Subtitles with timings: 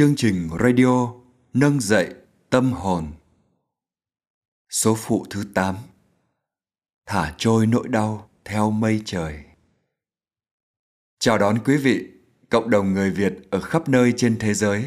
[0.00, 1.12] Chương trình radio
[1.54, 2.14] nâng dậy
[2.50, 3.06] tâm hồn.
[4.70, 5.76] Số phụ thứ 8
[7.06, 9.38] Thả trôi nỗi đau theo mây trời.
[11.18, 12.06] Chào đón quý vị,
[12.50, 14.84] cộng đồng người Việt ở khắp nơi trên thế giới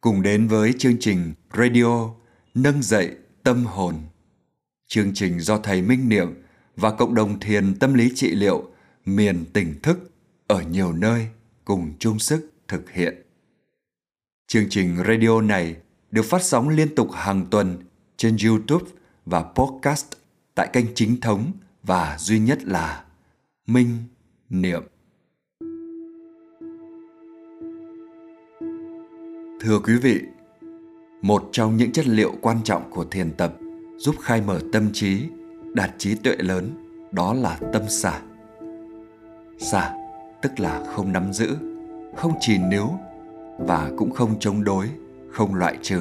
[0.00, 2.10] cùng đến với chương trình radio
[2.54, 3.94] nâng dậy tâm hồn.
[4.86, 6.42] Chương trình do thầy Minh Niệm
[6.76, 8.70] và cộng đồng thiền tâm lý trị liệu
[9.04, 10.10] miền tỉnh thức
[10.46, 11.28] ở nhiều nơi
[11.64, 13.23] cùng chung sức thực hiện.
[14.46, 15.76] Chương trình radio này
[16.10, 17.76] được phát sóng liên tục hàng tuần
[18.16, 18.84] trên YouTube
[19.26, 20.06] và podcast
[20.54, 23.04] tại kênh chính thống và duy nhất là
[23.66, 23.98] Minh
[24.48, 24.82] Niệm.
[29.60, 30.20] Thưa quý vị,
[31.22, 33.54] một trong những chất liệu quan trọng của thiền tập
[33.96, 35.22] giúp khai mở tâm trí,
[35.74, 36.70] đạt trí tuệ lớn
[37.12, 38.20] đó là tâm xả.
[39.58, 39.94] Xả
[40.42, 41.56] tức là không nắm giữ,
[42.16, 42.90] không trì níu
[43.58, 44.90] và cũng không chống đối,
[45.30, 46.00] không loại trừ.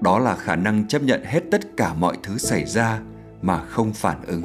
[0.00, 3.00] Đó là khả năng chấp nhận hết tất cả mọi thứ xảy ra
[3.42, 4.42] mà không phản ứng.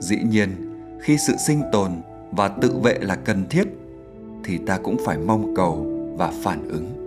[0.00, 0.48] Dĩ nhiên,
[1.02, 1.90] khi sự sinh tồn
[2.30, 3.68] và tự vệ là cần thiết,
[4.44, 5.86] thì ta cũng phải mong cầu
[6.18, 6.98] và phản ứng.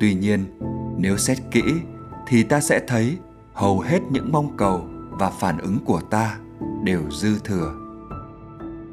[0.00, 0.44] Tuy nhiên,
[0.98, 1.62] nếu xét kỹ,
[2.26, 3.16] thì ta sẽ thấy
[3.52, 6.38] hầu hết những mong cầu và phản ứng của ta
[6.84, 7.74] đều dư thừa.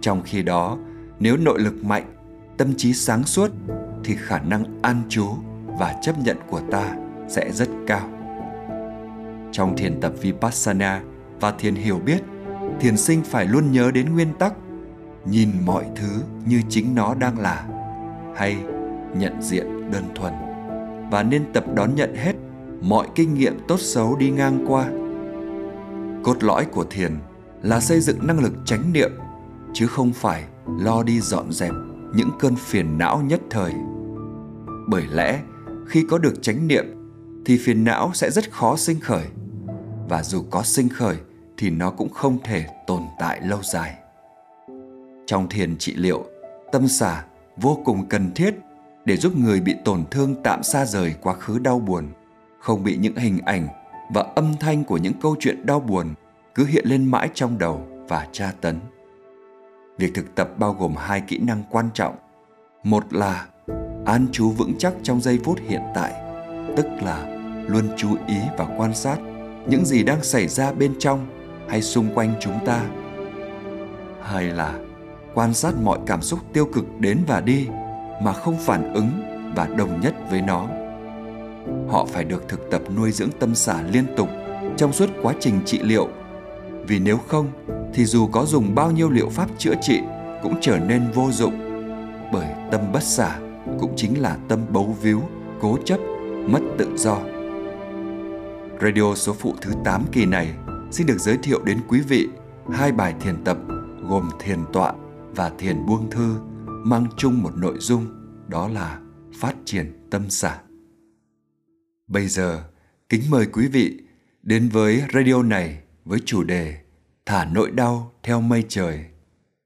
[0.02, 0.78] Trong khi đó,
[1.20, 2.04] nếu nội lực mạnh
[2.62, 3.52] tâm trí sáng suốt
[4.04, 5.28] thì khả năng an trú
[5.80, 6.96] và chấp nhận của ta
[7.28, 8.10] sẽ rất cao.
[9.52, 11.02] Trong thiền tập Vipassana
[11.40, 12.24] và thiền hiểu biết,
[12.80, 14.54] thiền sinh phải luôn nhớ đến nguyên tắc
[15.26, 17.66] nhìn mọi thứ như chính nó đang là
[18.36, 18.58] hay
[19.16, 20.34] nhận diện đơn thuần
[21.12, 22.34] và nên tập đón nhận hết
[22.82, 24.86] mọi kinh nghiệm tốt xấu đi ngang qua.
[26.24, 27.12] Cốt lõi của thiền
[27.62, 29.12] là xây dựng năng lực chánh niệm
[29.74, 30.44] chứ không phải
[30.80, 31.74] lo đi dọn dẹp
[32.16, 33.74] những cơn phiền não nhất thời.
[34.88, 35.40] Bởi lẽ,
[35.88, 36.86] khi có được chánh niệm,
[37.46, 39.26] thì phiền não sẽ rất khó sinh khởi,
[40.10, 41.18] và dù có sinh khởi
[41.58, 43.96] thì nó cũng không thể tồn tại lâu dài.
[45.26, 46.26] Trong thiền trị liệu,
[46.72, 47.26] tâm xả
[47.58, 48.56] vô cùng cần thiết
[49.06, 52.08] để giúp người bị tổn thương tạm xa rời quá khứ đau buồn,
[52.60, 53.68] không bị những hình ảnh
[54.14, 56.14] và âm thanh của những câu chuyện đau buồn
[56.56, 58.80] cứ hiện lên mãi trong đầu và tra tấn.
[60.02, 62.16] Việc thực tập bao gồm hai kỹ năng quan trọng.
[62.84, 63.48] Một là
[64.06, 66.14] an trú vững chắc trong giây phút hiện tại,
[66.78, 67.26] tức là
[67.68, 69.18] luôn chú ý và quan sát
[69.68, 71.28] những gì đang xảy ra bên trong
[71.70, 72.82] hay xung quanh chúng ta.
[74.22, 74.80] Hai là
[75.34, 77.68] quan sát mọi cảm xúc tiêu cực đến và đi
[78.22, 79.10] mà không phản ứng
[79.56, 80.68] và đồng nhất với nó.
[81.90, 84.30] Họ phải được thực tập nuôi dưỡng tâm xả liên tục
[84.78, 86.08] trong suốt quá trình trị liệu
[86.88, 87.48] vì nếu không
[87.94, 90.00] thì dù có dùng bao nhiêu liệu pháp chữa trị,
[90.44, 91.54] cũng trở nên vô dụng.
[92.34, 93.40] Bởi tâm bất xả
[93.80, 95.22] cũng chính là tâm bấu víu,
[95.60, 96.00] cố chấp,
[96.48, 97.20] mất tự do.
[98.82, 100.54] Radio số phụ thứ 8 kỳ này
[100.92, 102.28] xin được giới thiệu đến quý vị
[102.74, 103.58] hai bài thiền tập
[104.10, 104.94] gồm thiền tọa
[105.36, 106.36] và thiền buông thư,
[106.66, 108.08] mang chung một nội dung,
[108.48, 109.00] đó là
[109.40, 110.62] phát triển tâm xả.
[112.08, 112.64] Bây giờ,
[113.10, 113.98] kính mời quý vị
[114.44, 116.78] đến với radio này với chủ đề
[117.26, 119.06] thả nỗi đau theo mây trời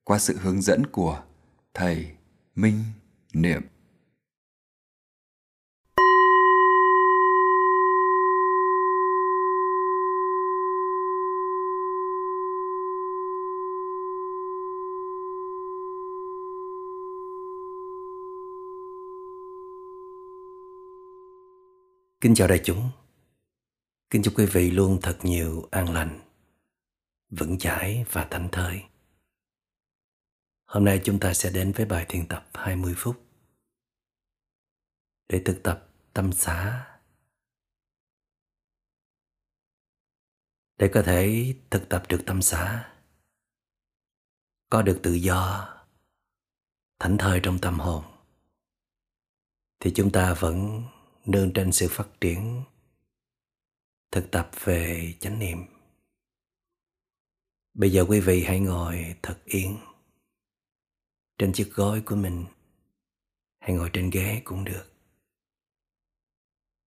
[0.04, 1.24] qua sự hướng dẫn của
[1.74, 2.12] thầy
[2.56, 2.84] Minh
[3.34, 3.62] Niệm.
[22.22, 22.90] Kính chào đại chúng.
[24.10, 26.25] Kính chúc quý vị luôn thật nhiều an lành
[27.30, 28.84] vững chãi và thảnh thơi.
[30.66, 33.22] Hôm nay chúng ta sẽ đến với bài thiền tập 20 phút
[35.30, 36.88] để thực tập tâm xá.
[40.78, 42.94] Để có thể thực tập được tâm xá,
[44.70, 45.70] có được tự do,
[47.00, 48.04] thảnh thơi trong tâm hồn,
[49.80, 50.84] thì chúng ta vẫn
[51.26, 52.64] nương trên sự phát triển
[54.12, 55.75] thực tập về chánh niệm
[57.76, 59.78] Bây giờ quý vị hãy ngồi thật yên
[61.38, 62.46] trên chiếc gối của mình
[63.60, 64.92] hay ngồi trên ghế cũng được.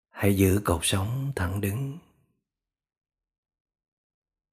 [0.08, 1.98] Hãy giữ cột sống thẳng đứng.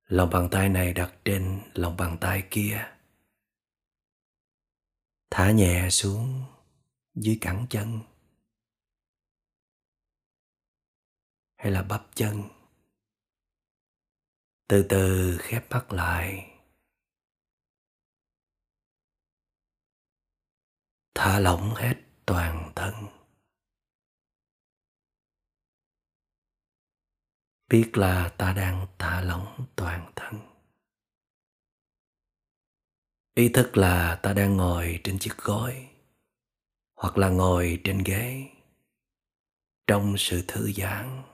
[0.03, 2.91] Lòng bàn tay này đặt trên lòng bàn tay kia.
[5.29, 6.43] Thả nhẹ xuống
[7.15, 7.99] dưới cẳng chân
[11.55, 12.43] hay là bắp chân
[14.73, 16.51] từ từ khép mắt lại.
[21.15, 22.93] Thả lỏng hết toàn thân.
[27.69, 30.39] Biết là ta đang thả lỏng toàn thân.
[33.33, 35.89] Ý thức là ta đang ngồi trên chiếc gối,
[36.95, 38.49] hoặc là ngồi trên ghế,
[39.87, 41.32] trong sự thư giãn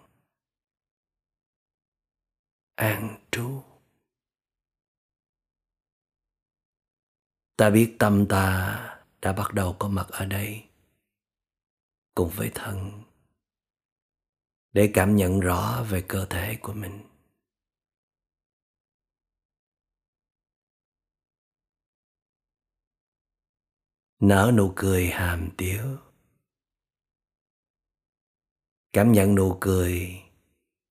[2.79, 3.63] an trú.
[7.57, 8.79] Ta biết tâm ta
[9.21, 10.63] đã bắt đầu có mặt ở đây
[12.15, 13.03] cùng với thân
[14.71, 17.03] để cảm nhận rõ về cơ thể của mình.
[24.19, 25.97] Nở nụ cười hàm tiếu.
[28.93, 30.23] Cảm nhận nụ cười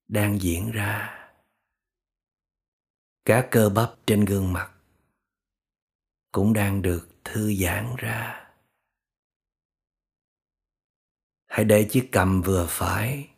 [0.09, 1.18] đang diễn ra
[3.29, 4.73] cả cơ bắp trên gương mặt
[6.33, 8.49] cũng đang được thư giãn ra.
[11.47, 13.31] Hãy để chiếc cầm vừa phải,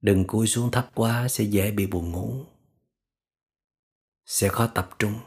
[0.00, 2.44] đừng cúi xuống thấp quá sẽ dễ bị buồn ngủ.
[4.24, 5.20] Sẽ khó tập trung,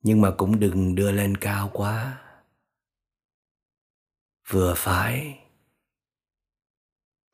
[0.00, 2.22] nhưng mà cũng đừng đưa lên cao quá.
[4.48, 5.38] Vừa phải,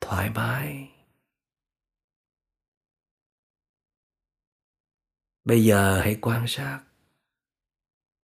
[0.01, 0.88] thoải mái.
[5.49, 6.85] Bây giờ hãy quan sát.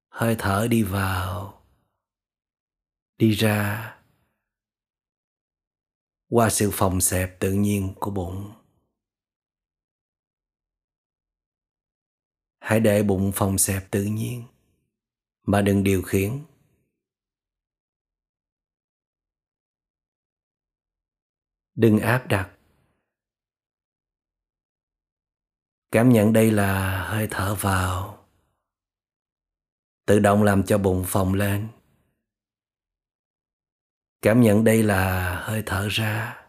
[0.09, 1.63] Hơi thở đi vào.
[3.19, 3.99] Đi ra.
[6.29, 8.53] Qua sự phòng xẹp tự nhiên của bụng.
[12.61, 14.47] Hãy để bụng phòng xẹp tự nhiên,
[15.43, 16.45] mà đừng điều khiển.
[21.75, 22.59] Đừng áp đặt.
[25.93, 28.25] Cảm nhận đây là hơi thở vào.
[30.07, 31.69] Tự động làm cho bụng phồng lên.
[34.23, 36.47] Cảm nhận đây là hơi thở ra.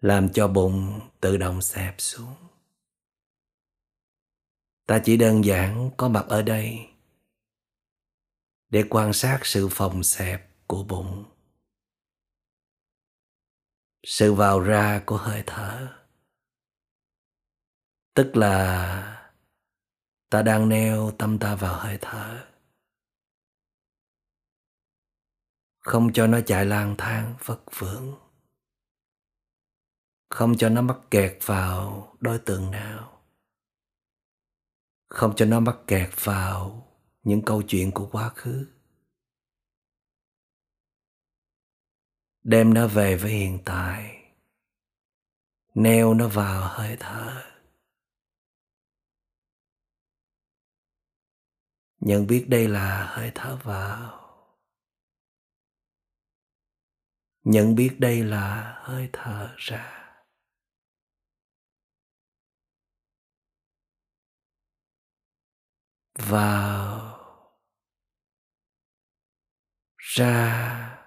[0.00, 2.34] Làm cho bụng tự động xẹp xuống.
[4.86, 6.88] Ta chỉ đơn giản có mặt ở đây
[8.68, 11.24] để quan sát sự phồng xẹp của bụng.
[14.02, 16.03] Sự vào ra của hơi thở
[18.14, 19.30] tức là
[20.30, 22.46] ta đang neo tâm ta vào hơi thở.
[25.80, 28.14] Không cho nó chạy lang thang, vất vưởng.
[30.30, 33.22] Không cho nó mắc kẹt vào đối tượng nào.
[35.08, 36.88] Không cho nó mắc kẹt vào
[37.22, 38.66] những câu chuyện của quá khứ.
[42.42, 44.24] Đem nó về với hiện tại.
[45.74, 47.53] Neo nó vào hơi thở.
[52.04, 54.20] Nhận biết đây là hơi thở vào.
[57.44, 60.00] Nhận biết đây là hơi thở ra.
[66.18, 67.14] Vào.
[69.98, 70.98] Ra.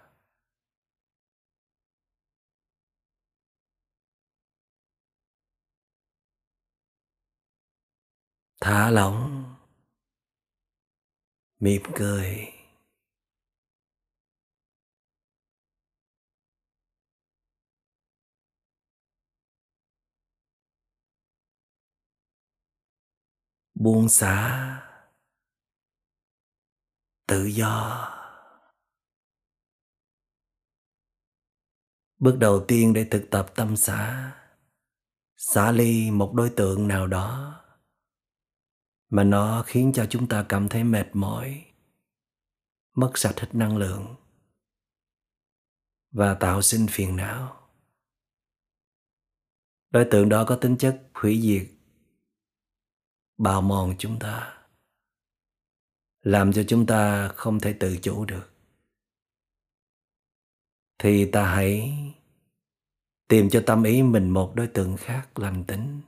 [8.62, 9.37] Thả lỏng
[11.60, 12.54] mỉm cười.
[23.76, 24.84] Buông xả.
[27.28, 28.14] Tự do.
[32.20, 34.34] Bước đầu tiên để thực tập tâm xả
[35.38, 37.54] xả ly một đối tượng nào đó
[39.10, 41.66] mà nó khiến cho chúng ta cảm thấy mệt mỏi,
[42.94, 44.16] mất sạch hết năng lượng
[46.12, 47.70] và tạo sinh phiền não.
[49.90, 51.70] Đối tượng đó có tính chất hủy diệt,
[53.38, 54.58] bào mòn chúng ta,
[56.22, 58.54] làm cho chúng ta không thể tự chủ được.
[60.98, 61.94] Thì ta hãy
[63.28, 66.02] tìm cho tâm ý mình một đối tượng khác lành tính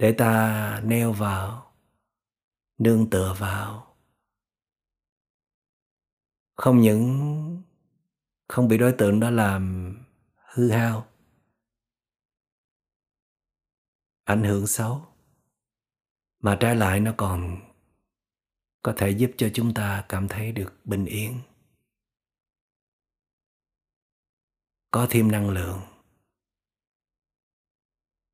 [0.00, 1.72] để ta neo vào,
[2.78, 3.96] nương tựa vào.
[6.56, 7.62] Không những
[8.48, 9.94] không bị đối tượng đó làm
[10.36, 11.06] hư hao,
[14.24, 15.06] ảnh hưởng xấu,
[16.38, 17.60] mà trái lại nó còn
[18.82, 21.40] có thể giúp cho chúng ta cảm thấy được bình yên.
[24.90, 25.80] Có thêm năng lượng,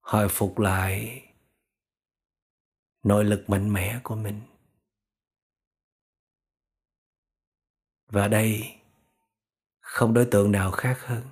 [0.01, 1.26] hồi phục lại
[3.07, 4.43] nội lực mạnh mẽ của mình.
[8.07, 8.81] Và đây
[9.81, 11.23] không đối tượng nào khác hơn.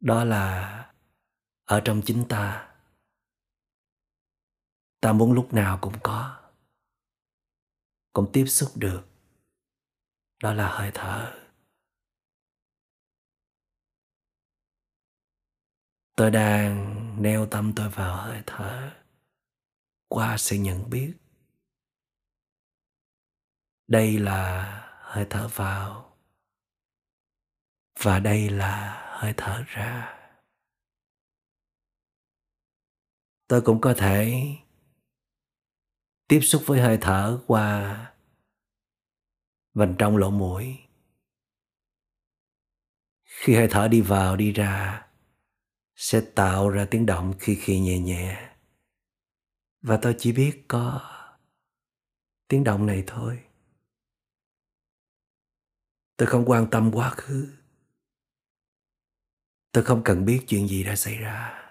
[0.00, 0.92] Đó là
[1.64, 2.74] ở trong chính ta.
[5.00, 6.50] Ta muốn lúc nào cũng có,
[8.12, 9.04] cũng tiếp xúc được.
[10.42, 11.42] Đó là hơi thở.
[16.16, 19.05] Tôi đang neo tâm tôi vào hơi thở
[20.08, 21.14] qua sự nhận biết.
[23.86, 24.62] Đây là
[25.02, 26.16] hơi thở vào.
[28.02, 30.18] Và đây là hơi thở ra.
[33.48, 34.42] Tôi cũng có thể
[36.28, 38.02] tiếp xúc với hơi thở qua
[39.74, 40.78] vành trong lỗ mũi.
[43.24, 45.06] Khi hơi thở đi vào, đi ra,
[45.96, 48.45] sẽ tạo ra tiếng động khi khi nhẹ nhẹ
[49.86, 51.00] và tôi chỉ biết có
[52.48, 53.44] tiếng động này thôi.
[56.16, 57.56] Tôi không quan tâm quá khứ.
[59.72, 61.62] Tôi không cần biết chuyện gì đã xảy ra.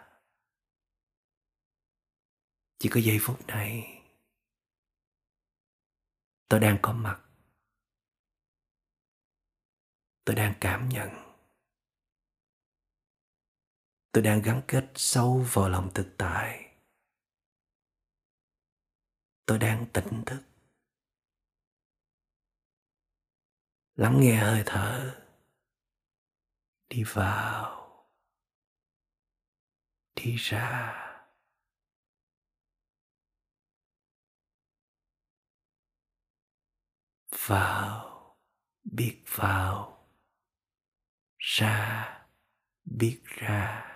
[2.77, 4.01] Chỉ có giây phút này,
[6.49, 7.21] tôi đang có mặt.
[10.25, 11.09] Tôi đang cảm nhận.
[14.11, 16.64] Tôi đang gắn kết sâu vào lòng thực tại
[19.45, 20.41] tôi đang tỉnh thức.
[23.95, 25.21] Lắng nghe hơi thở.
[26.89, 27.85] Đi vào.
[30.15, 31.01] Đi ra.
[37.47, 38.37] Vào.
[38.83, 40.07] Biết vào.
[41.37, 42.27] Ra.
[42.85, 43.94] Biết ra.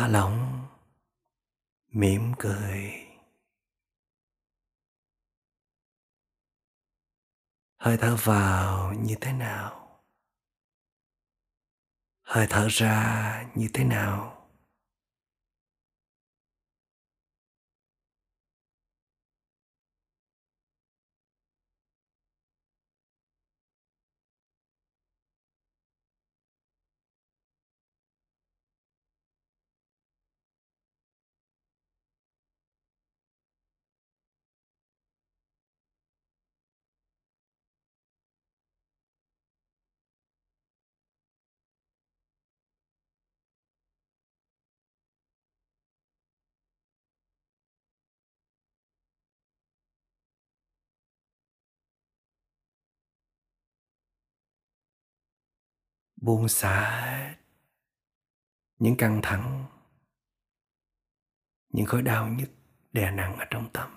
[0.00, 0.66] Thả lỏng,
[1.88, 3.06] mỉm cười.
[7.76, 10.00] Hơi thở vào như thế nào?
[12.22, 14.39] Hơi thở ra như thế nào?
[56.20, 57.36] Buông xả
[58.78, 59.64] những căng thẳng,
[61.68, 62.50] những khối đau nhức
[62.92, 63.90] đè nặng ở trong tâm.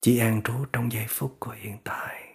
[0.00, 2.34] Chỉ an trú trong giây phút của hiện tại.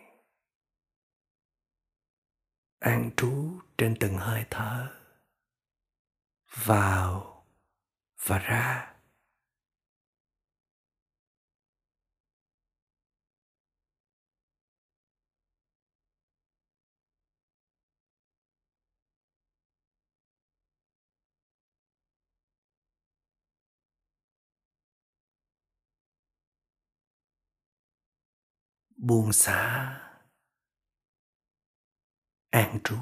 [2.79, 4.99] An trú trên từng hơi thở,
[6.65, 7.45] vào
[8.25, 8.92] và ra.
[29.03, 29.99] Buông xả.
[32.51, 32.95] An trú.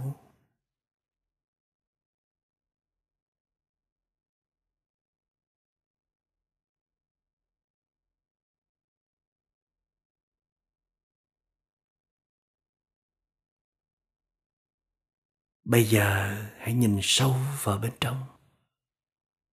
[15.64, 18.24] Bây giờ hãy nhìn sâu vào bên trong.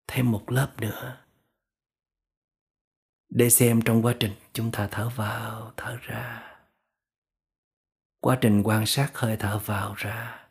[0.07, 1.28] Thêm một lớp nữa
[3.29, 6.57] để xem trong quá trình chúng ta thở vào, thở ra.
[8.21, 10.49] Quá trình quan sát hơi thở vào ra.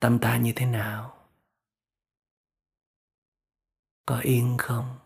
[0.00, 1.26] Tâm ta như thế nào?
[4.06, 4.98] Có yên không?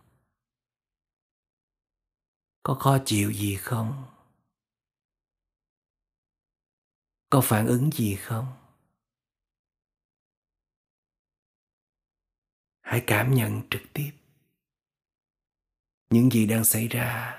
[2.62, 4.04] Có khó chịu gì không?
[7.30, 8.46] Có phản ứng gì không?
[12.80, 14.21] Hãy cảm nhận trực tiếp
[16.12, 17.38] những gì đang xảy ra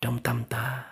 [0.00, 0.86] trong tâm ta.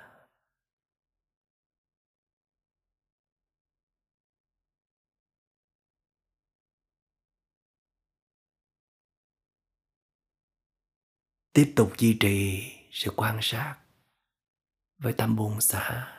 [11.53, 13.81] Tiếp tục duy trì sự quan sát
[14.99, 16.15] với tâm buông xả.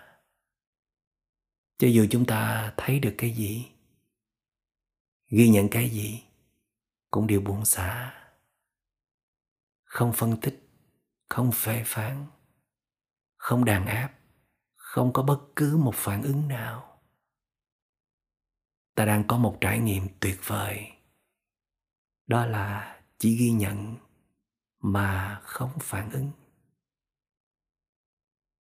[1.78, 3.72] Cho dù chúng ta thấy được cái gì,
[5.30, 6.24] ghi nhận cái gì,
[7.12, 8.19] cũng đều buông xả
[9.90, 10.70] không phân tích,
[11.30, 12.28] không phê phán,
[13.38, 14.20] không đàn áp,
[14.76, 17.02] không có bất cứ một phản ứng nào.
[18.96, 20.92] Ta đang có một trải nghiệm tuyệt vời.
[22.28, 23.96] Đó là chỉ ghi nhận
[24.80, 26.32] mà không phản ứng.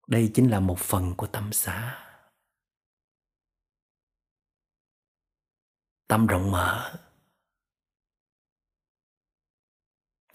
[0.07, 2.05] Đây chính là một phần của tâm xã
[6.09, 6.95] tâm rộng mở.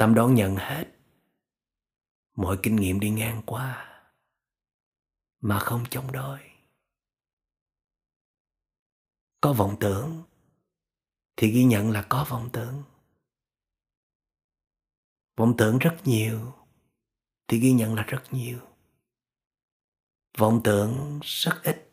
[0.04, 0.86] Tâm đón nhận hết.
[2.36, 4.02] Mọi kinh nghiệm đi ngang qua,
[5.42, 6.40] mà không chống đối.
[9.42, 10.24] Có vọng tưởng,
[11.36, 12.84] thì ghi nhận là có vọng tưởng.
[15.36, 16.54] Vọng tưởng rất nhiều,
[17.48, 18.60] thì ghi nhận là rất nhiều.
[20.38, 21.92] Vọng tưởng rất ít,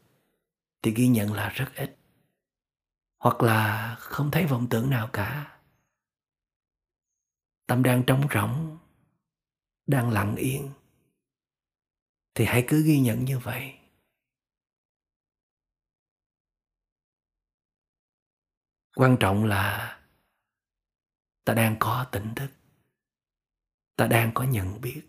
[0.82, 1.98] thì ghi nhận là rất ít.
[3.18, 5.59] Hoặc là không thấy vọng tưởng nào cả
[7.70, 8.78] tâm đang trống rỗng,
[9.86, 10.72] đang lặng yên.
[12.34, 13.78] Thì hãy cứ ghi nhận như vậy.
[18.96, 19.98] Quan trọng là
[21.44, 22.50] ta đang có tỉnh thức.
[23.96, 25.02] Ta đang có nhận biết.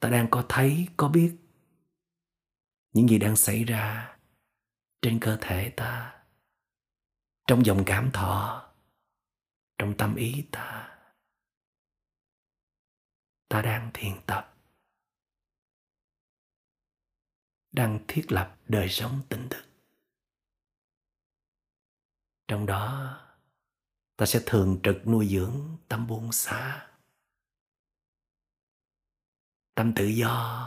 [0.00, 1.36] Ta đang có thấy, có biết
[2.92, 4.16] những gì đang xảy ra
[5.02, 6.24] trên cơ thể ta,
[7.46, 8.69] trong dòng cảm thọ
[9.80, 10.98] trong tâm ý ta
[13.48, 14.56] ta đang thiền tập,
[17.72, 19.64] đang thiết lập đời sống tỉnh thức.
[22.48, 23.16] Trong đó,
[24.16, 26.90] ta sẽ thường trực nuôi dưỡng tâm buông xả
[29.74, 30.66] tâm tự do,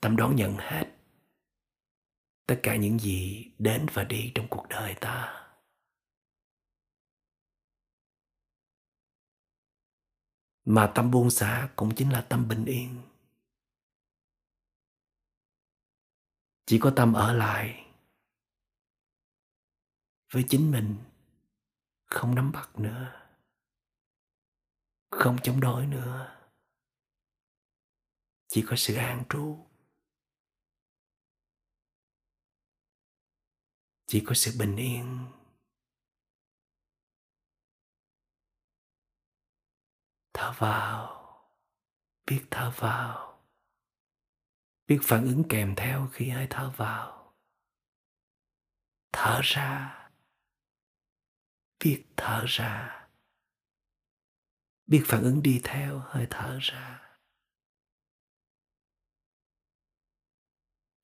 [0.00, 0.97] tâm đón nhận hết
[2.48, 5.44] tất cả những gì đến và đi trong cuộc đời ta.
[10.64, 13.02] Mà tâm buông xả cũng chính là tâm bình yên.
[16.66, 17.86] Chỉ có tâm ở lại
[20.32, 20.96] với chính mình,
[22.04, 23.28] không nắm bắt nữa,
[25.10, 26.38] không chống đối nữa.
[28.48, 29.67] Chỉ có sự an trú.
[34.08, 35.26] Chỉ có sự bình yên.
[40.32, 41.18] Thở vào,
[42.26, 43.42] biết thở vào,
[44.86, 47.34] biết phản ứng kèm theo khi hơi thở vào.
[49.12, 50.10] Thở ra,
[51.84, 53.08] biết thở ra,
[54.86, 57.16] biết phản ứng đi theo, hơi thở ra.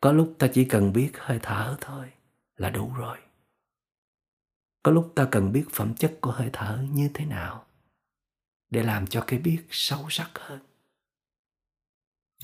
[0.00, 2.23] Có lúc ta chỉ cần biết hơi thở thôi
[2.56, 3.18] là đủ rồi.
[4.82, 7.66] Có lúc ta cần biết phẩm chất của hơi thở như thế nào
[8.70, 10.60] để làm cho cái biết sâu sắc hơn.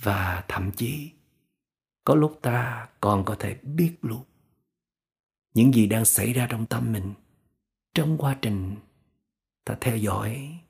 [0.02, 1.12] Và thậm chí,
[2.04, 4.24] có lúc ta còn có thể biết luôn
[5.54, 7.14] những gì đang xảy ra trong tâm mình
[7.94, 8.76] trong quá trình
[9.64, 10.60] ta theo dõi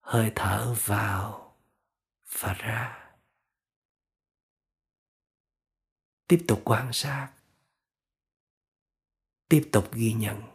[0.00, 1.54] hơi thở vào
[2.38, 2.98] và ra.
[6.28, 7.32] Tiếp tục quan sát
[9.52, 10.51] tiếp tục ghi nhận.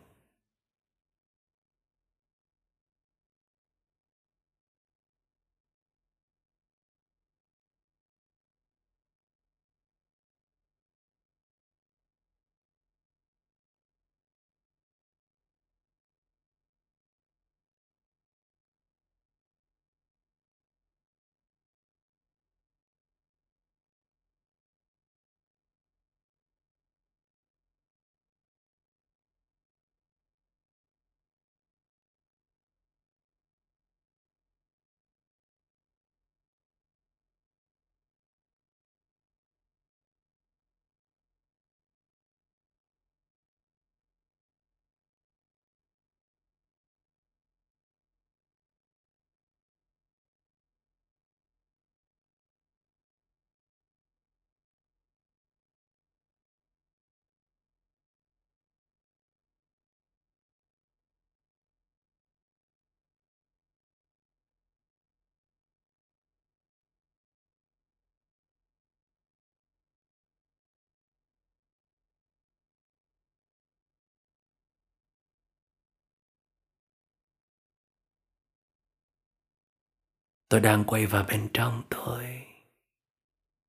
[80.49, 82.45] Tôi đang quay vào bên trong tôi.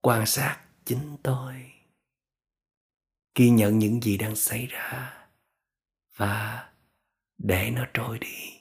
[0.01, 1.73] Quan sát chính tôi.
[3.35, 5.27] Ghi nhận những gì đang xảy ra.
[6.17, 6.69] Và
[7.39, 8.61] để nó trôi đi.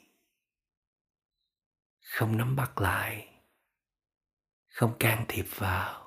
[2.01, 3.27] Không nắm bắt lại.
[4.67, 6.07] Không can thiệp vào.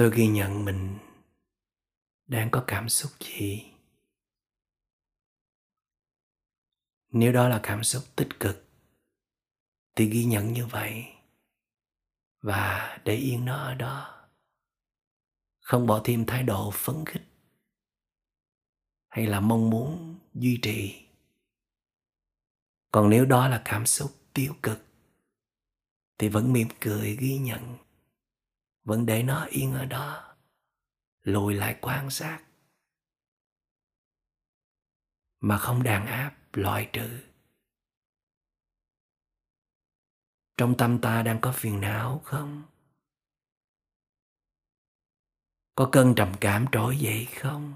[0.00, 0.98] Tôi ghi nhận mình
[2.26, 3.72] đang có cảm xúc gì.
[7.08, 8.64] Nếu đó là cảm xúc tích cực,
[9.96, 11.04] thì ghi nhận như vậy
[12.42, 14.28] và để yên nó ở đó.
[15.60, 17.26] Không bỏ thêm thái độ phấn khích
[19.08, 21.06] hay là mong muốn duy trì.
[22.90, 24.78] Còn nếu đó là cảm xúc tiêu cực,
[26.18, 27.76] thì vẫn mỉm cười ghi nhận
[28.90, 30.36] vẫn để nó yên ở đó.
[31.22, 32.44] Lùi lại quan sát.
[35.40, 37.20] Mà không đàn áp, loại trừ.
[40.56, 42.62] Trong tâm ta đang có phiền não không?
[45.74, 47.74] Có cơn trầm cảm trỗi dậy không?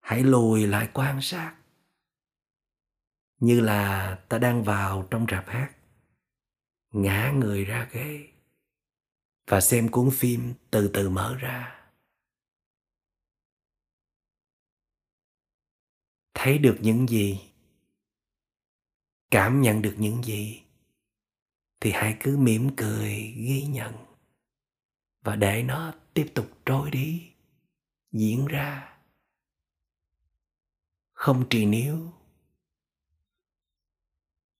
[0.00, 1.56] Hãy lùi lại quan sát.
[3.40, 5.74] Như là ta đang vào trong rạp hát.
[6.90, 8.33] Ngã người ra ghế
[9.46, 11.80] và xem cuốn phim từ từ mở ra.
[16.34, 17.40] Thấy được những gì?
[19.30, 20.62] Cảm nhận được những gì?
[21.80, 23.94] Thì hãy cứ mỉm cười, ghi nhận.
[25.20, 27.32] Và để nó tiếp tục trôi đi,
[28.12, 28.98] diễn ra.
[31.12, 32.12] Không trì níu.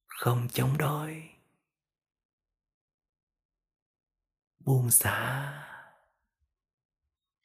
[0.06, 1.33] Không chống đối.
[4.64, 5.50] Buông xả.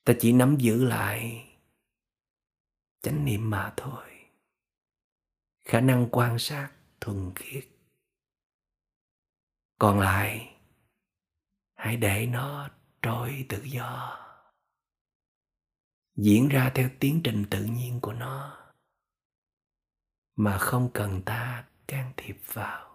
[0.04, 1.48] Ta chỉ nắm giữ lại
[3.02, 4.06] chánh niệm mà thôi.
[5.60, 7.68] Khả năng quan sát thuần khiết.
[9.80, 10.56] Còn lại,
[11.76, 12.70] hãy để nó
[13.02, 14.16] trôi tự do.
[16.16, 18.58] Diễn ra theo tiến trình tự nhiên của nó,
[20.36, 22.88] mà không cần ta can thiệp vào.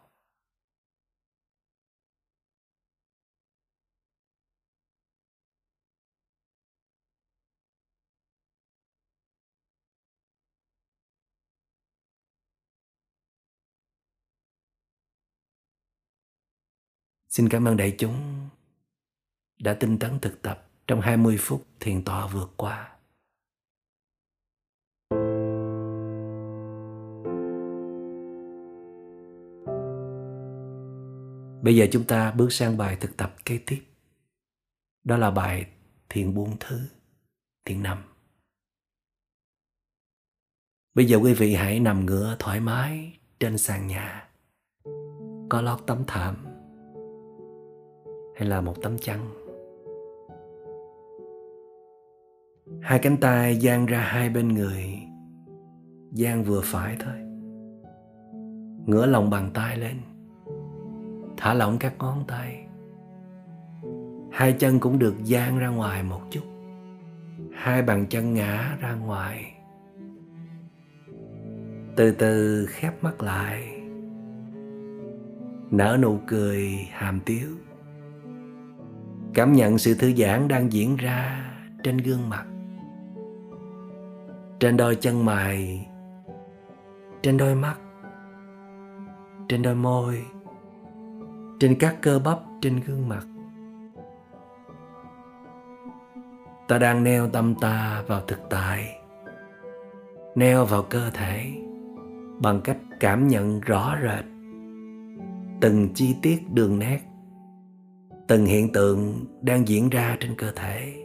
[17.34, 18.48] Xin cảm ơn đại chúng
[19.58, 22.96] đã tinh tấn thực tập trong 20 phút thiền tọa vượt qua.
[31.62, 33.82] Bây giờ chúng ta bước sang bài thực tập kế tiếp.
[35.04, 35.66] Đó là bài
[36.08, 36.80] thiền buông thứ,
[37.64, 38.02] thiền nằm.
[40.94, 44.28] Bây giờ quý vị hãy nằm ngửa thoải mái trên sàn nhà.
[45.48, 46.53] Có lót tấm thảm
[48.36, 49.20] hay là một tấm chăn
[52.80, 55.04] hai cánh tay dang ra hai bên người
[56.12, 57.14] dang vừa phải thôi.
[58.86, 59.96] Ngửa lòng bàn tay lên,
[61.36, 62.66] thả lỏng các ngón tay.
[64.32, 66.44] Hai chân cũng được dang ra ngoài một chút.
[67.52, 69.54] Hai bàn chân ngã ra ngoài.
[71.96, 73.80] Từ từ khép mắt lại.
[75.70, 77.48] Nở nụ cười hàm tiếu
[79.34, 81.50] cảm nhận sự thư giãn đang diễn ra
[81.82, 82.44] trên gương mặt,
[84.60, 85.86] trên đôi chân mày,
[87.22, 87.74] trên đôi mắt,
[89.48, 90.22] trên đôi môi,
[91.60, 93.24] trên các cơ bắp trên gương mặt.
[96.68, 98.98] Ta đang neo tâm ta vào thực tại,
[100.34, 101.52] neo vào cơ thể
[102.40, 104.24] bằng cách cảm nhận rõ rệt
[105.60, 107.00] từng chi tiết đường nét
[108.28, 111.00] từng hiện tượng đang diễn ra trên cơ thể.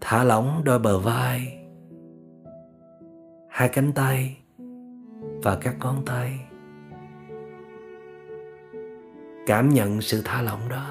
[0.00, 1.58] Thả lỏng đôi bờ vai,
[3.48, 4.36] hai cánh tay
[5.42, 6.40] và các ngón tay.
[9.46, 10.86] Cảm nhận sự thả lỏng đó.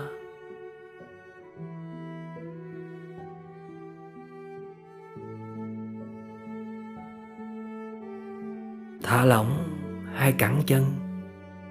[9.03, 9.74] Thả lỏng
[10.15, 10.85] hai cẳng chân,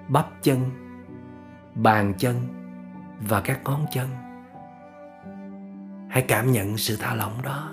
[0.07, 0.59] bắp chân,
[1.75, 2.35] bàn chân
[3.27, 4.07] và các ngón chân.
[6.09, 7.71] Hãy cảm nhận sự thả lỏng đó.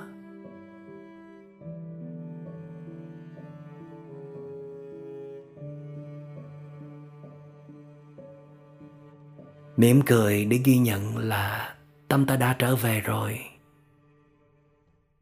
[9.77, 11.75] Mỉm cười để ghi nhận là
[12.09, 13.41] tâm ta đã trở về rồi.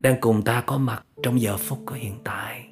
[0.00, 2.69] Đang cùng ta có mặt trong giờ phút của hiện tại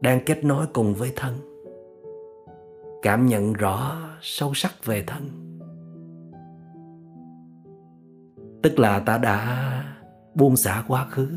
[0.00, 1.34] đang kết nối cùng với thân.
[3.02, 5.42] Cảm nhận rõ sâu sắc về thân.
[8.62, 9.84] Tức là ta đã
[10.34, 11.28] buông xả quá khứ.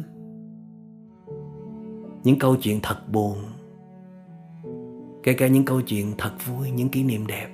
[2.23, 3.37] Những câu chuyện thật buồn,
[5.23, 7.47] kể cả những câu chuyện thật vui, những kỷ niệm đẹp,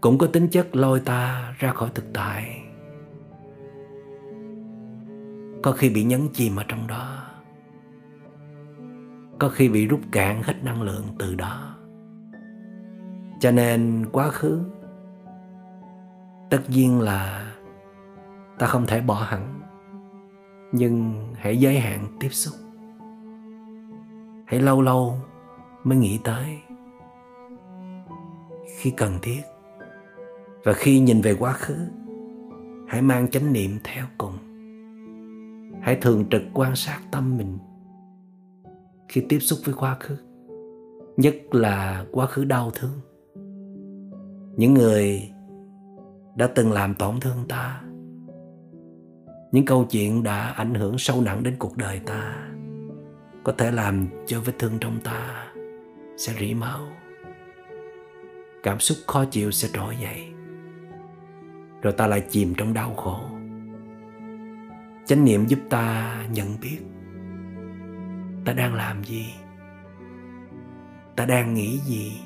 [0.00, 2.60] cũng có tính chất lôi ta ra khỏi thực tại.
[5.62, 7.21] Có khi bị nhấn chìm ở trong đó
[9.42, 11.76] có khi bị rút cạn hết năng lượng từ đó.
[13.40, 14.60] Cho nên quá khứ,
[16.50, 17.52] tất nhiên là
[18.58, 19.60] ta không thể bỏ hẳn,
[20.72, 22.54] nhưng hãy giới hạn tiếp xúc.
[24.46, 25.18] Hãy lâu lâu
[25.84, 26.58] mới nghĩ tới
[28.78, 29.40] khi cần thiết,
[30.64, 31.76] và khi nhìn về quá khứ,
[32.88, 34.34] hãy mang chánh niệm theo cùng.
[35.80, 37.58] Hãy thường trực quan sát tâm mình
[39.12, 40.16] khi tiếp xúc với quá khứ,
[41.16, 43.00] nhất là quá khứ đau thương.
[44.56, 45.30] Những người
[46.36, 47.82] đã từng làm tổn thương ta,
[49.52, 52.48] những câu chuyện đã ảnh hưởng sâu nặng đến cuộc đời ta,
[53.44, 55.46] có thể làm cho vết thương trong ta
[56.16, 56.80] sẽ rỉ máu.
[58.62, 60.26] Cảm xúc khó chịu sẽ trỗi dậy,
[61.82, 63.20] rồi ta lại chìm trong đau khổ.
[65.06, 66.78] Chánh niệm giúp ta nhận biết
[68.44, 69.34] ta đang làm gì?
[71.16, 72.20] Ta đang nghĩ gì?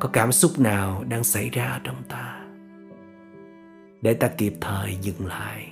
[0.00, 2.46] Có cảm xúc nào đang xảy ra trong ta?
[4.02, 5.68] Để ta kịp thời dừng lại.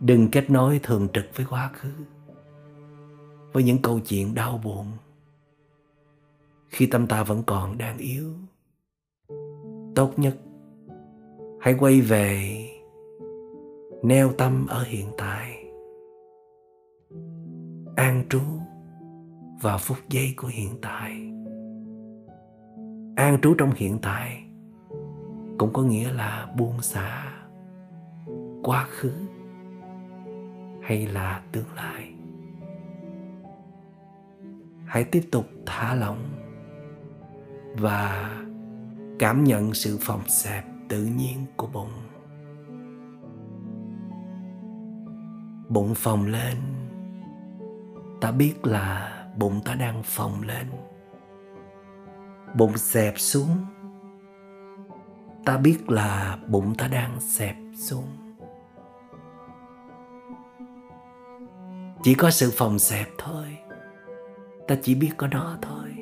[0.00, 1.92] Đừng kết nối thường trực với quá khứ,
[3.52, 4.86] với những câu chuyện đau buồn.
[6.68, 8.34] Khi tâm ta vẫn còn đang yếu,
[9.94, 10.36] tốt nhất
[11.60, 12.62] hãy quay về
[14.02, 15.64] neo tâm ở hiện tại.
[17.96, 18.40] An trú
[19.62, 21.12] vào phút giây của hiện tại.
[23.16, 24.44] An trú trong hiện tại
[25.58, 27.24] cũng có nghĩa là buông xả
[28.62, 29.12] quá khứ
[30.82, 32.12] hay là tương lai.
[34.86, 36.22] Hãy tiếp tục thả lỏng
[37.78, 38.30] và
[39.18, 42.05] cảm nhận sự phòng xẹp tự nhiên của bụng.
[45.68, 46.56] Bụng phồng lên.
[48.20, 50.66] Ta biết là bụng ta đang phồng lên.
[52.54, 53.56] Bụng xẹp xuống.
[55.44, 58.08] Ta biết là bụng ta đang xẹp xuống.
[62.02, 63.58] Chỉ có sự phồng xẹp thôi.
[64.68, 65.94] Ta chỉ biết có nó thôi.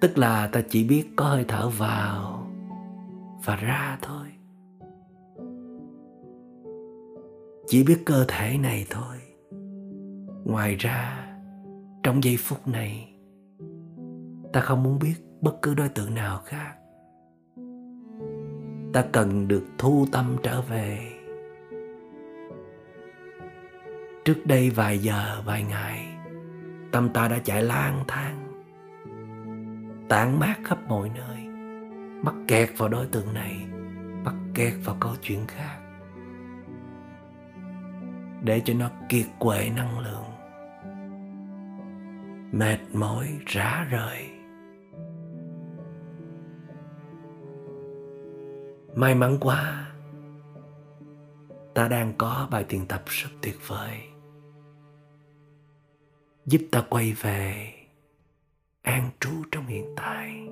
[0.00, 2.46] Tức là ta chỉ biết có hơi thở vào
[3.44, 4.31] và ra thôi.
[7.72, 9.16] Chỉ biết cơ thể này thôi.
[10.44, 11.26] Ngoài ra,
[12.02, 13.14] trong giây phút này,
[14.52, 16.74] ta không muốn biết bất cứ đối tượng nào khác.
[18.92, 20.98] Ta cần được thu tâm trở về.
[24.24, 26.06] Trước đây vài giờ, vài ngày,
[26.92, 28.62] tâm ta đã chạy lang thang,
[30.08, 31.46] tản mát khắp mọi nơi,
[32.22, 33.66] mắc kẹt vào đối tượng này,
[34.24, 35.81] mắc kẹt vào câu chuyện khác
[38.44, 40.24] để cho nó kiệt quệ năng lượng.
[42.52, 44.28] Mệt mỏi rã rời.
[48.94, 49.92] May mắn quá,
[51.74, 53.98] ta đang có bài thiền tập rất tuyệt vời.
[56.46, 57.72] Giúp ta quay về
[58.82, 60.48] an trú trong hiện tại.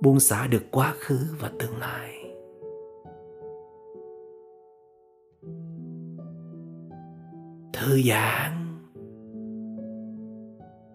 [0.00, 2.21] Buông xả được quá khứ và tương lai.
[7.72, 8.52] Thư giãn.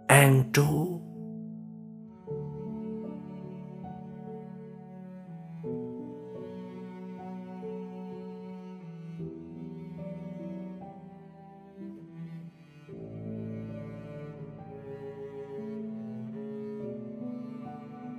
[0.08, 1.02] An trú.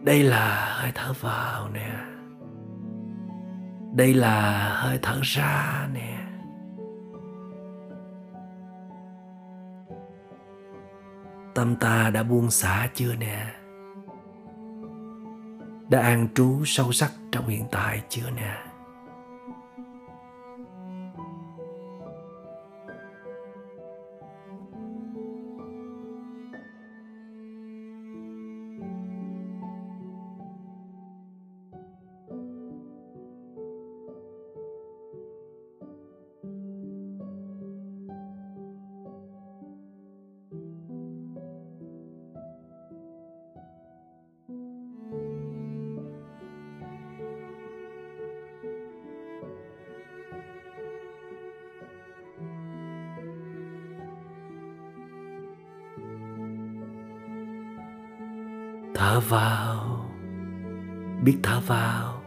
[0.04, 2.04] Đây là hơi thở vào nè.
[3.96, 6.17] Đây là hơi thở ra nè.
[11.58, 13.46] Tâm ta đã buông xả chưa nè?
[15.88, 18.67] Đã an trú sâu sắc trong hiện tại chưa nè?
[59.28, 60.06] Vào,
[61.24, 62.18] biết thở vào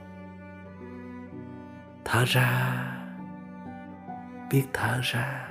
[2.11, 2.75] thở ra,
[4.51, 5.47] biết thở ra.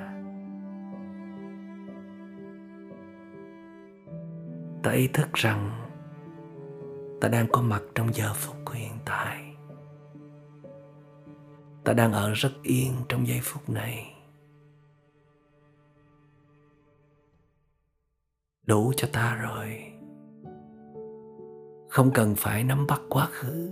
[4.82, 5.86] Ta ý thức rằng
[7.20, 9.56] ta đang có mặt trong giờ phút của hiện tại.
[11.84, 14.14] Ta đang ở rất yên trong giây phút này.
[18.66, 19.60] Đủ cho ta rồi
[21.90, 23.70] không cần phải nắm bắt quá khứ.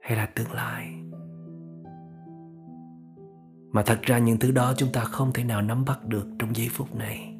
[0.00, 0.94] Hay là tương lai.
[3.72, 6.56] Mà thật ra những thứ đó chúng ta không thể nào nắm bắt được trong
[6.56, 7.34] giây phút này.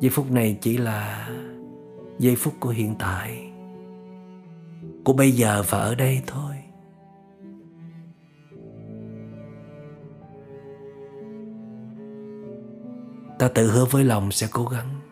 [0.00, 1.30] Giây phút này chỉ là
[2.18, 3.52] giây phút của hiện tại,
[5.04, 6.54] của bây giờ và ở đây thôi.
[13.38, 15.03] Ta tự hứa với lòng sẽ cố gắng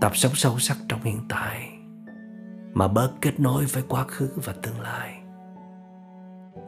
[0.00, 1.78] tập sống sâu sắc trong hiện tại,
[2.72, 5.20] mà bớt kết nối với quá khứ và tương lai.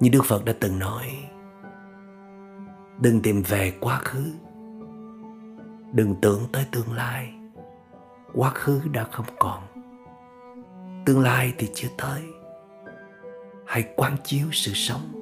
[0.01, 1.05] Như đức phật đã từng nói,
[3.01, 4.25] đừng tìm về quá khứ,
[5.93, 7.35] đừng tưởng tới tương lai.
[8.35, 9.63] Quá khứ đã không còn,
[11.07, 12.23] tương lai thì chưa tới.
[13.67, 15.13] Hãy quán chiếu sự sống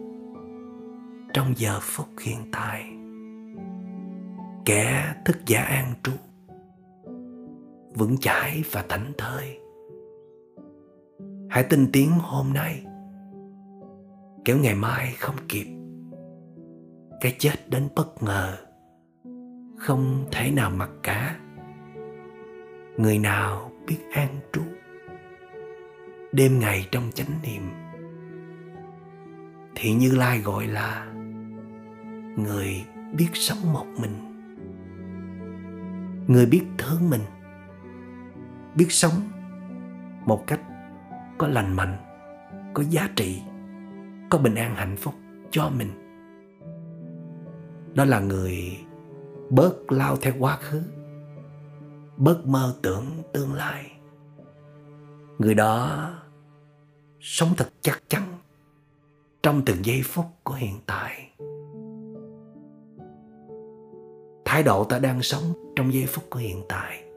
[1.35, 2.85] trong giờ phút hiện tại.
[4.65, 6.13] Kẻ thức giả an trú
[7.99, 9.59] vững chãi và thảnh thơi.
[11.51, 12.85] Hãy tin tiếng hôm nay.
[14.45, 15.67] Kéo ngày mai không kịp.
[17.21, 18.57] Cái chết đến bất ngờ.
[19.77, 21.37] Không thể nào mặc cả.
[22.97, 24.63] Người nào biết an trú.
[26.33, 27.63] Đêm ngày trong chánh niệm.
[29.75, 31.13] Thì như lai gọi là,
[32.37, 32.85] người
[33.17, 34.15] biết sống một mình.
[36.27, 37.21] Người biết thương mình
[38.75, 39.13] biết sống
[40.25, 40.61] một cách
[41.39, 41.97] có lành mạnh,
[42.75, 43.43] có giá trị,
[44.31, 45.15] có bình an hạnh phúc
[45.51, 45.91] cho mình.
[47.95, 48.79] Đó là người
[49.51, 50.83] bớt lao theo quá khứ,
[52.17, 53.93] bớt mơ tưởng tương lai.
[55.39, 56.09] Người đó
[57.21, 58.23] sống thật chắc chắn
[59.43, 61.31] trong từng giây phút của hiện tại.
[64.45, 67.08] Thái độ ta đang sống trong giây phút của hiện tại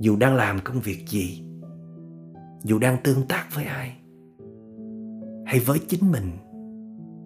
[0.00, 1.44] dù đang làm công việc gì,
[2.62, 3.96] dù đang tương tác với ai,
[5.46, 6.30] hay với chính mình,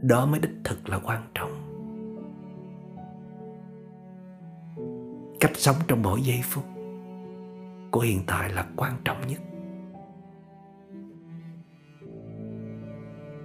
[0.02, 1.50] đó mới đích thực là quan trọng.
[5.40, 6.64] Cách sống trong mỗi giây phút
[7.90, 9.40] của hiện tại là quan trọng nhất.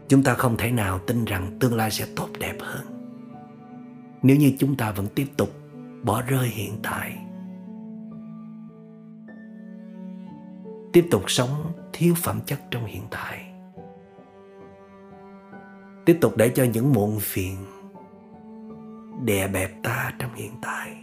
[0.08, 2.94] Chúng ta không thể nào tin rằng tương lai sẽ tốt đẹp hơn
[4.24, 5.50] nếu như chúng ta vẫn tiếp tục
[6.04, 7.23] bỏ rơi hiện tại.
[10.94, 13.54] Tiếp tục sống thiếu phẩm chất trong hiện tại.
[16.06, 17.58] Tiếp tục để cho những muộn phiền
[19.26, 20.98] đè bẹp ta trong hiện tại.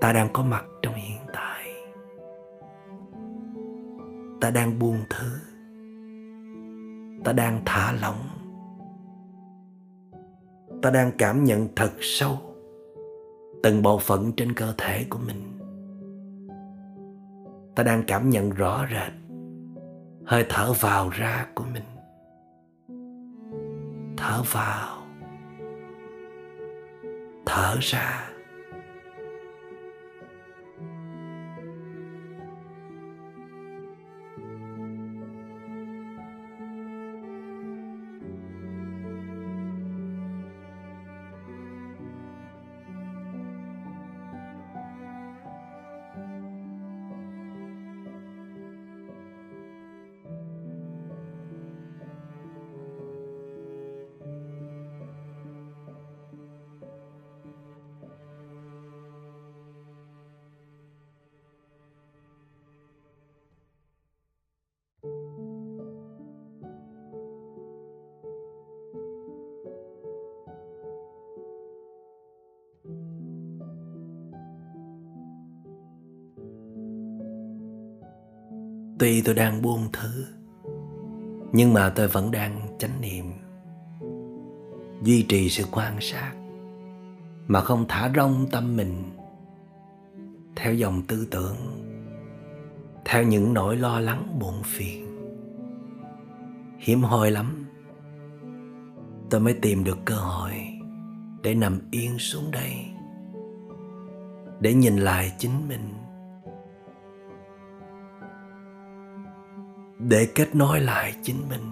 [0.00, 1.72] Ta đang có mặt trong hiện tại.
[4.40, 5.38] Ta đang buông thứ.
[7.24, 8.28] Ta đang thả lỏng.
[10.82, 12.45] Ta đang cảm nhận thật sâu
[13.66, 15.58] từng bộ phận trên cơ thể của mình.
[17.74, 19.12] Ta đang cảm nhận rõ rệt
[20.26, 21.82] hơi thở vào ra của mình.
[24.16, 25.02] Thở vào.
[27.46, 28.28] Thở ra.
[79.26, 80.26] Tôi đang buông thứ.
[81.52, 83.24] Nhưng mà tôi vẫn đang chánh niệm.
[85.02, 86.32] Duy trì sự quan sát
[87.46, 89.02] Mà không thả rong tâm mình
[90.56, 91.56] Theo dòng tư tưởng,
[93.04, 95.06] Theo những nỗi lo lắng buồn phiền.
[96.78, 97.66] Hiếm hoi lắm,
[99.30, 100.52] Tôi mới tìm được cơ hội
[101.42, 102.86] Để nằm yên xuống đây,
[104.60, 106.05] Để nhìn lại chính mình.
[109.98, 111.62] Để kết nối lại chính mình,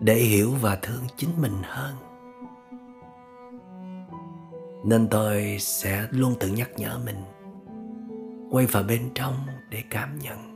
[0.00, 1.94] để hiểu và thương chính mình hơn.
[4.84, 7.16] Nên tôi sẽ luôn tự nhắc nhở mình,
[8.50, 9.34] quay vào bên trong
[9.70, 10.54] để cảm nhận.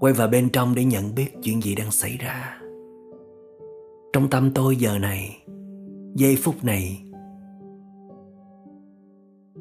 [0.00, 2.58] Quay vào bên trong để nhận biết chuyện gì đang xảy ra.
[4.12, 5.44] Trong tâm tôi giờ này,
[6.14, 7.04] giây phút này,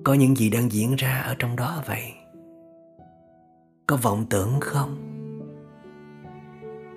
[0.03, 2.03] có những gì đang diễn ra ở trong đó vậy?
[3.87, 4.97] Có vọng tưởng không?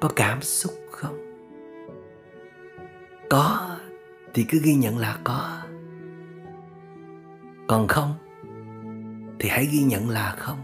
[0.01, 1.19] Có cảm xúc không?
[3.31, 3.77] Có
[4.35, 5.59] thì cứ ghi nhận là có.
[7.69, 8.15] Còn không
[9.39, 10.59] thì hãy ghi nhận là không.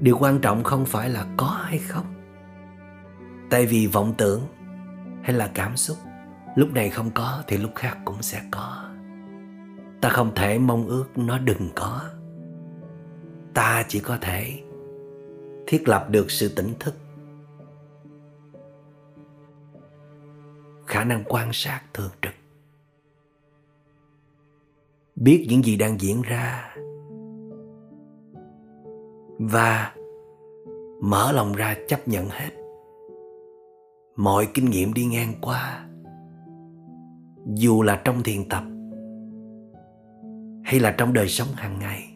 [0.00, 2.06] Điều quan trọng không phải là có hay không.
[3.50, 4.40] Tại vì vọng tưởng
[5.22, 5.96] hay là cảm xúc
[6.56, 8.84] lúc này không có thì lúc khác cũng sẽ có.
[10.00, 12.00] Ta không thể mong ước nó đừng có
[13.54, 14.62] ta chỉ có thể
[15.66, 16.94] thiết lập được sự tỉnh thức.
[20.86, 22.32] Khả năng quan sát thường trực.
[25.16, 26.76] Biết những gì đang diễn ra.
[29.38, 29.94] Và
[31.00, 32.50] mở lòng ra chấp nhận hết
[34.16, 35.86] mọi kinh nghiệm đi ngang qua.
[37.54, 38.62] Dù là trong thiền tập
[40.64, 42.11] hay là trong đời sống hàng ngày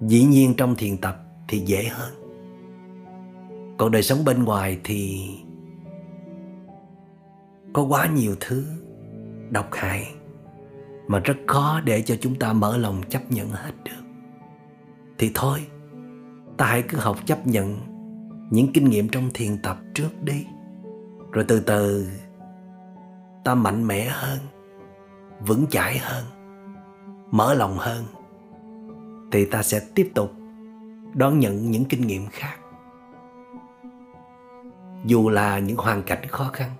[0.00, 1.16] dĩ nhiên trong thiền tập
[1.48, 2.12] thì dễ hơn.
[3.78, 5.30] Còn đời sống bên ngoài thì
[7.72, 8.64] có quá nhiều thứ
[9.50, 10.14] độc hại
[11.08, 14.04] mà rất khó để cho chúng ta mở lòng chấp nhận hết được.
[15.18, 15.66] Thì thôi,
[16.56, 17.78] ta hãy cứ học chấp nhận
[18.50, 20.46] những kinh nghiệm trong thiền tập trước đi,
[21.32, 22.08] rồi từ từ
[23.44, 24.38] ta mạnh mẽ hơn,
[25.46, 26.24] vững chãi hơn,
[27.30, 28.04] mở lòng hơn
[29.32, 30.30] thì ta sẽ tiếp tục
[31.14, 32.56] đón nhận những kinh nghiệm khác.
[35.06, 36.70] Dù là những hoàn cảnh khó khăn,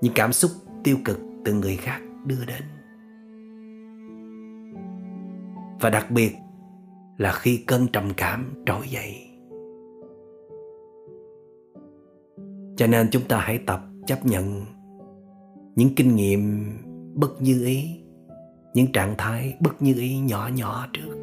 [0.00, 0.50] những cảm xúc
[0.84, 2.62] tiêu cực từ người khác đưa đến.
[5.80, 6.32] Và đặc biệt
[7.16, 9.24] là khi cơn trầm cảm trỗi dậy.
[12.76, 14.64] Cho nên chúng ta hãy tập chấp nhận
[15.74, 16.72] những kinh nghiệm
[17.14, 18.00] bất như ý
[18.78, 21.16] những trạng thái bất như ý nhỏ nhỏ trước.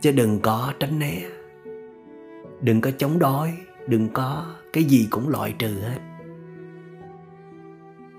[0.00, 1.22] Chứ đừng có tránh né.
[2.60, 3.52] Đừng có chống đối,
[3.86, 5.98] đừng có cái gì cũng loại trừ hết.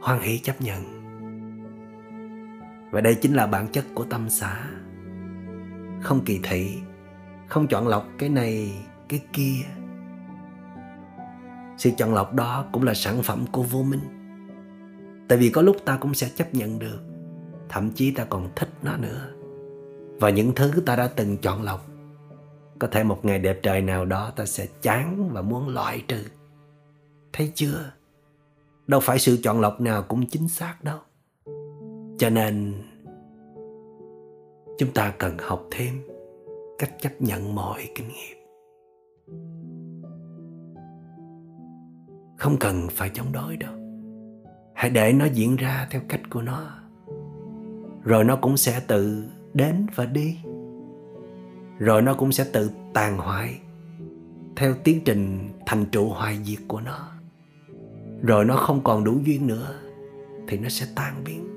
[0.02, 0.84] Hoan hỷ chấp nhận.
[2.92, 4.68] Và đây chính là bản chất của tâm xã
[6.02, 6.78] không kỳ thị,
[7.48, 8.72] không chọn lọc cái này,
[9.10, 9.56] cái kia.
[11.78, 14.02] Sự chọn lọc đó cũng là sản phẩm của vô minh.
[15.28, 17.17] Tại vì có lúc ta cũng sẽ chấp nhận được
[17.70, 19.30] thậm chí ta còn thích nó nữa.
[20.20, 21.88] Và những thứ ta đã từng chọn lọc,
[22.80, 26.24] có thể một ngày đẹp trời nào đó ta sẽ chán và muốn loại trừ.
[27.34, 27.92] Thấy chưa?
[28.88, 31.00] Đâu phải sự chọn lọc nào cũng chính xác đâu.
[32.18, 32.74] Cho nên,
[34.78, 35.94] chúng ta cần học thêm
[36.80, 38.38] cách chấp nhận mọi kinh nghiệm.
[42.38, 43.74] Không cần phải chống đối đâu.
[44.76, 46.87] Hãy để nó diễn ra theo cách của nó
[48.08, 50.38] rồi nó cũng sẽ tự đến và đi.
[51.80, 53.60] Rồi nó cũng sẽ tự tàn hoại
[54.56, 57.12] theo tiến trình thành trụ hoại diệt của nó.
[58.22, 59.80] Rồi nó không còn đủ duyên nữa
[60.48, 61.48] thì nó sẽ tan biến.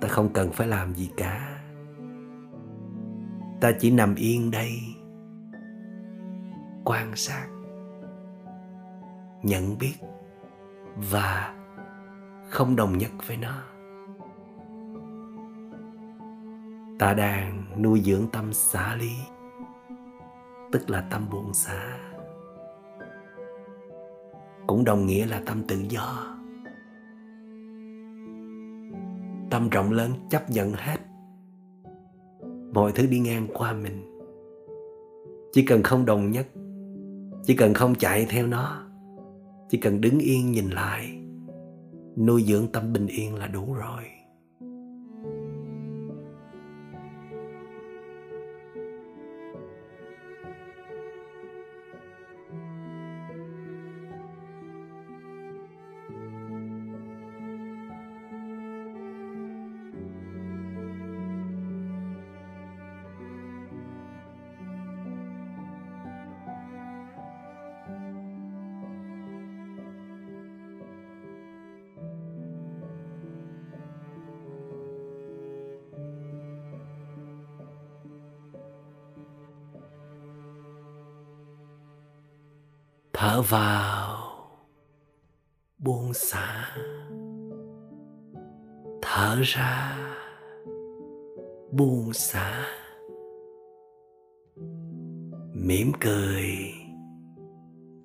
[0.00, 1.60] Ta không cần phải làm gì cả.
[3.60, 4.70] Ta chỉ nằm yên đây,
[6.84, 7.46] quan sát,
[9.42, 9.94] nhận biết
[11.10, 11.54] và
[12.48, 13.69] không đồng nhất với nó.
[17.00, 19.10] Ta đang nuôi dưỡng tâm xả lý,
[20.72, 21.98] tức là tâm buông xả
[24.66, 26.36] cũng đồng nghĩa là tâm tự do.
[29.50, 30.96] Tâm rộng lớn chấp nhận hết
[32.72, 34.20] mọi thứ đi ngang qua mình.
[35.52, 36.46] Chỉ cần không đồng nhất,
[37.44, 38.82] chỉ cần không chạy theo nó,
[39.68, 41.22] chỉ cần đứng yên nhìn lại,
[42.16, 44.19] nuôi dưỡng tâm bình yên là đủ rồi.
[83.40, 84.18] Thở vào
[85.78, 86.76] buông xả.
[89.02, 89.96] Thở ra
[91.72, 92.64] buông xả.
[95.54, 96.48] Mỉm cười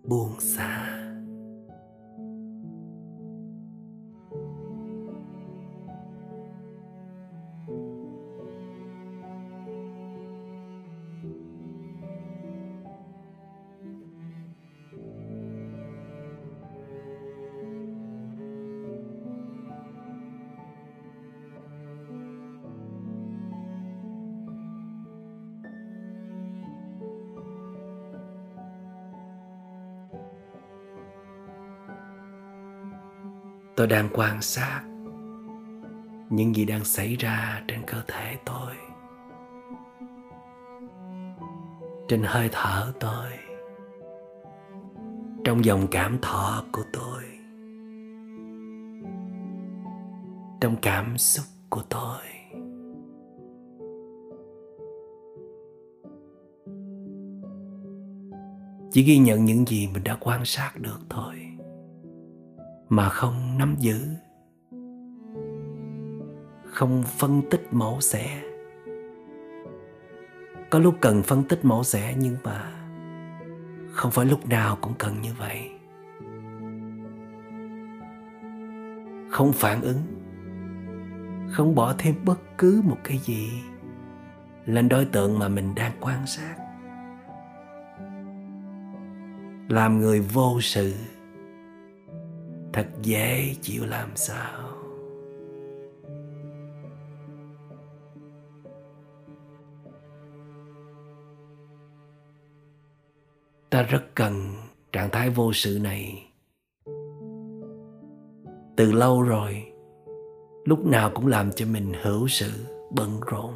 [0.03, 1.04] buông xả.
[33.75, 34.81] Tôi đang quan sát
[36.29, 38.73] những gì đang xảy ra trên cơ thể tôi,
[42.07, 43.29] trên hơi thở tôi,
[45.43, 47.23] trong dòng cảm thọ của tôi,
[50.61, 52.19] trong cảm xúc của tôi.
[58.91, 61.44] Chỉ ghi nhận những gì mình đã quan sát được thôi
[62.95, 64.07] mà không nắm giữ.
[66.65, 68.41] Không phân tích mẫu xẻ.
[70.69, 72.71] Có lúc cần phân tích mẫu xẻ nhưng mà
[73.91, 75.69] không phải lúc nào cũng cần như vậy.
[79.29, 80.01] Không phản ứng.
[81.51, 83.49] Không bỏ thêm bất cứ một cái gì
[84.65, 86.55] lên đối tượng mà mình đang quan sát.
[89.69, 90.93] Làm người vô sự
[92.75, 94.69] thật dễ chịu làm sao.
[103.69, 104.51] Ta rất cần
[104.91, 106.31] trạng thái vô sự này.
[108.77, 109.63] Từ lâu rồi,
[110.65, 112.51] lúc nào cũng làm cho mình hữu sự,
[112.95, 113.53] bận rộn.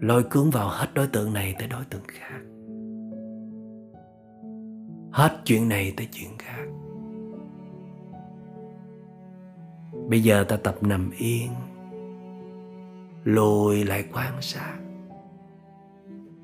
[0.00, 2.40] Lôi cuốn vào hết đối tượng này tới đối tượng khác.
[5.12, 6.73] Hết chuyện này tới chuyện khác.
[10.08, 11.50] Bây giờ ta tập nằm yên.
[13.24, 14.78] Lùi lại quan sát.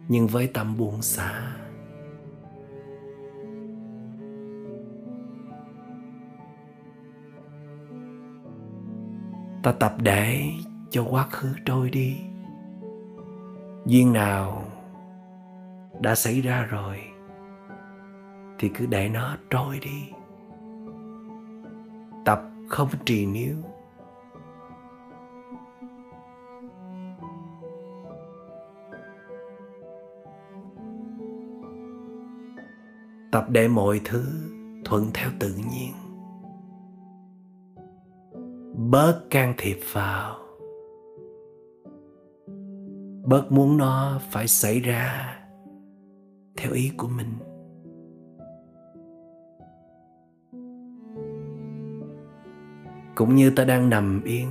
[0.08, 1.56] Nhưng với tâm buông xả
[9.62, 10.42] ta tập để
[10.90, 12.16] cho quá khứ trôi đi.
[13.86, 14.64] Duyên nào
[16.00, 17.00] đã xảy ra rồi
[18.58, 20.19] thì cứ để nó trôi đi
[22.70, 23.56] không trì níu.
[33.32, 34.24] Tập để mọi thứ
[34.84, 35.92] thuận theo tự nhiên.
[38.90, 40.36] Bớt can thiệp vào.
[43.24, 45.36] Bớt muốn nó phải xảy ra
[46.56, 47.49] theo ý của mình.
[53.14, 54.48] Cũng như ta đang nằm yên.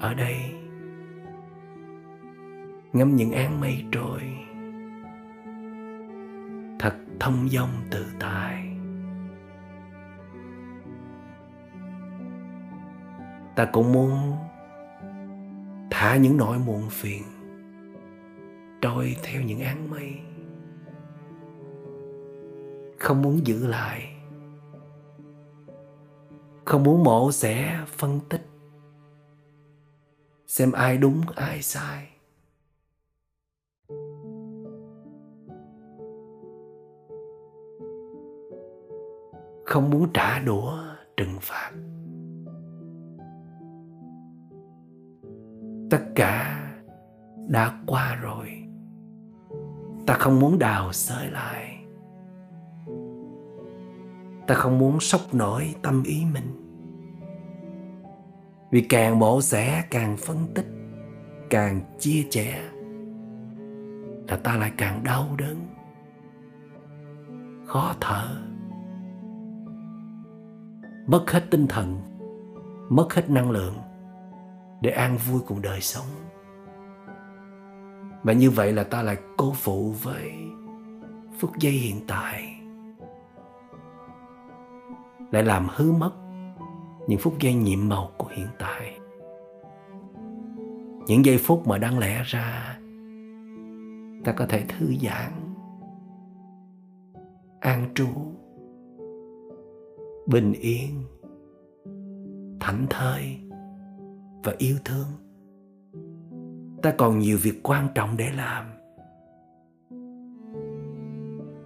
[0.00, 0.36] Ở đây,
[2.92, 4.20] ngắm những áng mây trôi,
[6.78, 8.68] thật thông dong tự tại.
[13.56, 14.36] Ta cũng muốn
[15.90, 17.22] thả những nỗi muộn phiền,
[18.80, 20.20] trôi theo những áng mây.
[22.98, 24.21] Không muốn giữ lại
[26.64, 28.46] không muốn mổ xẻ phân tích.
[30.46, 32.08] Xem ai đúng, ai sai.
[39.64, 40.78] Không muốn trả đũa
[41.16, 41.72] trừng phạt.
[45.90, 46.58] Tất cả
[47.48, 48.48] đã qua rồi.
[50.06, 51.71] Ta không muốn đào xới lại
[54.46, 56.58] ta không muốn sốc nổi tâm ý mình.
[58.70, 60.66] Vì càng mổ xẻ càng phân tích,
[61.50, 62.62] càng chia sẻ
[64.28, 65.56] là ta lại càng đau đớn,
[67.66, 68.28] khó thở.
[71.06, 72.00] Mất hết tinh thần,
[72.88, 73.74] mất hết năng lượng
[74.80, 76.06] để an vui cùng đời sống.
[78.22, 80.32] Và như vậy là ta lại cố phụ với
[81.38, 82.51] phút giây hiện tại
[85.32, 86.12] lại làm hư mất
[87.08, 88.98] những phút giây nhiệm màu của hiện tại.
[91.06, 92.78] Những giây phút mà đáng lẽ ra,
[94.24, 95.32] ta có thể thư giãn,
[97.60, 98.08] an trú,
[100.26, 101.02] bình yên,
[102.60, 103.38] thảnh thơi
[104.44, 105.06] và yêu thương.
[106.82, 108.64] Ta còn nhiều việc quan trọng để làm.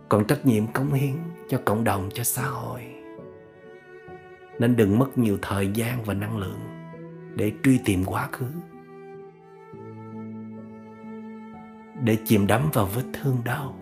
[0.08, 1.14] Còn trách nhiệm cống hiến
[1.48, 2.95] cho cộng đồng, cho xã hội
[4.58, 6.60] nên đừng mất nhiều thời gian và năng lượng
[7.36, 8.46] để truy tìm quá khứ.
[12.02, 13.76] Để chìm đắm vào vết thương đau.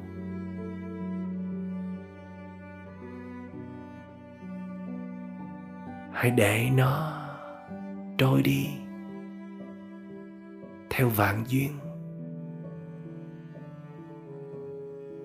[6.12, 7.20] Hãy để nó
[8.18, 8.68] trôi đi
[10.91, 11.70] theo vạn duyên.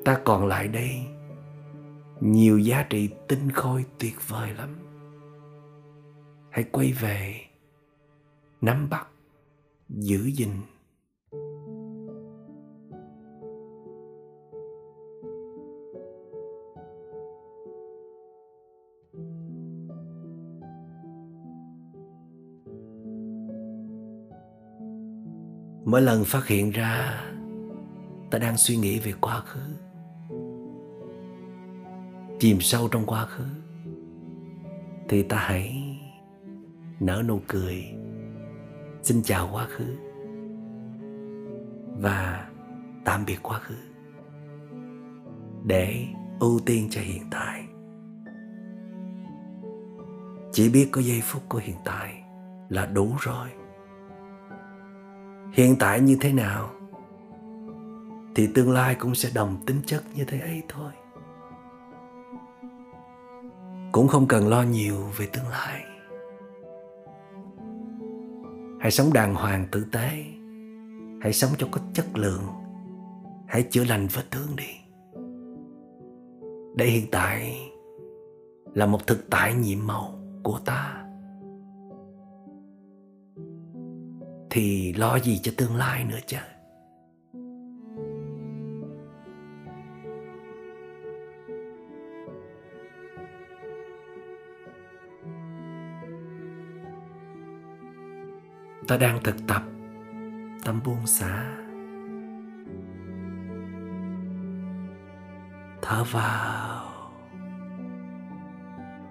[0.06, 1.06] Ta còn lại đây
[2.20, 4.89] nhiều giá trị tinh khôi tuyệt vời lắm
[6.50, 7.36] hãy quay về,
[8.62, 9.08] nắm bắt,
[9.90, 10.50] giữ gìn.
[25.86, 27.24] Mỗi lần phát hiện ra,
[28.32, 29.60] ta đang suy nghĩ về quá khứ.
[32.40, 33.46] Chìm sâu trong quá khứ,
[35.10, 35.89] thì ta hãy
[37.00, 37.84] nở nụ cười.
[39.02, 39.96] Xin chào quá khứ
[42.00, 42.50] và
[43.06, 43.76] tạm biệt quá khứ.
[45.66, 46.06] Để
[46.40, 47.64] ưu tiên cho hiện tại.
[50.52, 52.24] Chỉ biết có giây phút của hiện tại
[52.70, 53.50] là đủ rồi.
[55.54, 56.70] Hiện tại như thế nào
[58.36, 60.92] thì tương lai cũng sẽ đồng tính chất như thế ấy thôi.
[63.92, 65.89] Cũng không cần lo nhiều về tương lai
[68.80, 70.10] hãy sống đàng hoàng tử tế.
[71.22, 72.44] Hãy sống cho có chất lượng.
[73.48, 74.70] Hãy chữa lành vết thương đi.
[76.76, 77.58] Để hiện tại
[78.74, 80.14] là một thực tại nhiệm màu
[80.44, 81.06] của ta.
[84.50, 86.38] Thì lo gì cho tương lai nữa chứ?
[98.90, 99.64] Ta đang thực tập.
[100.64, 101.56] Tâm buông xả.
[105.82, 107.12] Thở vào.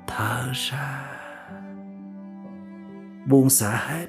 [0.07, 1.19] Thở ra.
[3.27, 4.07] Buông xả hết.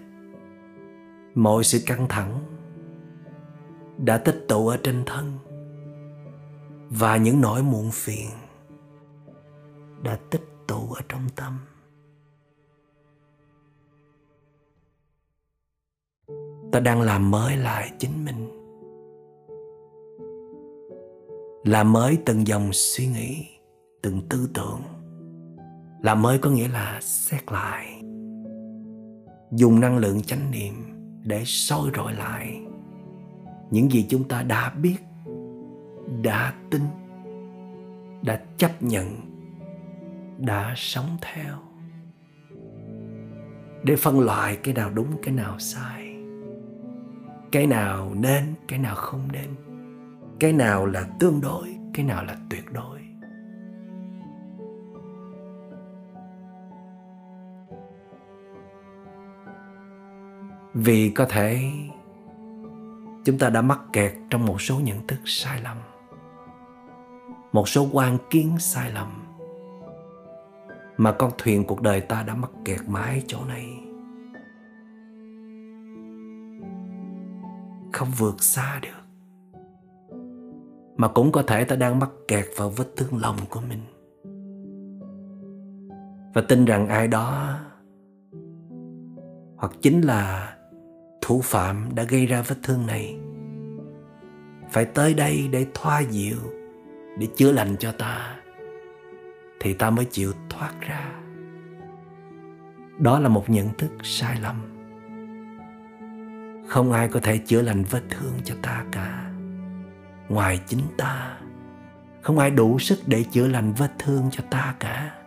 [1.35, 2.39] Mọi sự căng thẳng
[3.97, 5.37] đã tích tụ ở trên thân.
[6.89, 8.29] Và những nỗi muộn phiền
[10.03, 11.59] đã tích tụ ở trong tâm.
[16.71, 18.47] Ta đang làm mới lại chính mình.
[21.65, 23.45] Làm mới từng dòng suy nghĩ,
[24.01, 24.81] từng tư tưởng.
[26.01, 28.01] Làm mới có nghĩa là xét lại.
[29.51, 30.73] Dùng năng lượng chánh niệm
[31.23, 32.61] để soi rọi lại
[33.71, 34.97] những gì chúng ta đã biết,
[36.21, 36.81] đã tin,
[38.21, 39.15] đã chấp nhận,
[40.37, 41.55] đã sống theo.
[43.83, 46.08] Để phân loại cái nào đúng, cái nào sai
[47.51, 49.55] cái nào nên, cái nào không nên.
[50.39, 52.99] Cái nào là tương đối, cái nào là tuyệt đối.
[60.73, 61.71] Vì có thể
[63.25, 65.77] chúng ta đã mắc kẹt trong một số nhận thức sai lầm,
[67.51, 69.07] một số quan kiến sai lầm
[70.97, 73.88] mà con thuyền cuộc đời ta đã mắc kẹt mãi chỗ này.
[77.93, 78.89] Không vượt xa được.
[80.95, 83.81] Mà cũng có thể ta đang mắc kẹt vào vết thương lòng của mình.
[86.33, 87.59] Và tin rằng ai đó,
[89.57, 90.55] hoặc chính là
[91.21, 93.19] thủ phạm đã gây ra vết thương này,
[94.69, 96.37] phải tới đây để thoa dịu,
[97.17, 98.35] để chữa lành cho ta,
[99.59, 101.11] thì ta mới chịu thoát ra.
[102.97, 104.78] Đó là một nhận thức sai lầm
[106.69, 109.31] không ai có thể chữa lành vết thương cho ta cả.
[110.29, 111.39] Ngoài chính ta,
[112.21, 115.23] không ai đủ sức để chữa lành vết thương cho ta cả.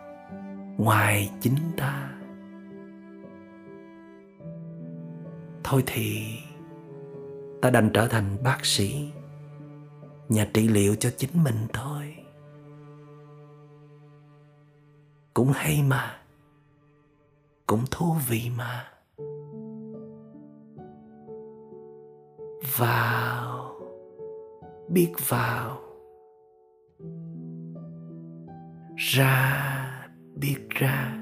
[0.77, 2.09] Ngoài chính ta.
[5.63, 6.23] Thôi thì,
[7.61, 9.11] ta đành trở thành bác sĩ,
[10.29, 12.15] nhà trị liệu cho chính mình thôi.
[15.33, 16.17] Cũng hay mà,
[17.67, 18.92] cũng thú vị mà.
[22.77, 23.75] Vào.
[24.89, 25.79] Biết vào.
[28.95, 31.17] Ra, biết ra.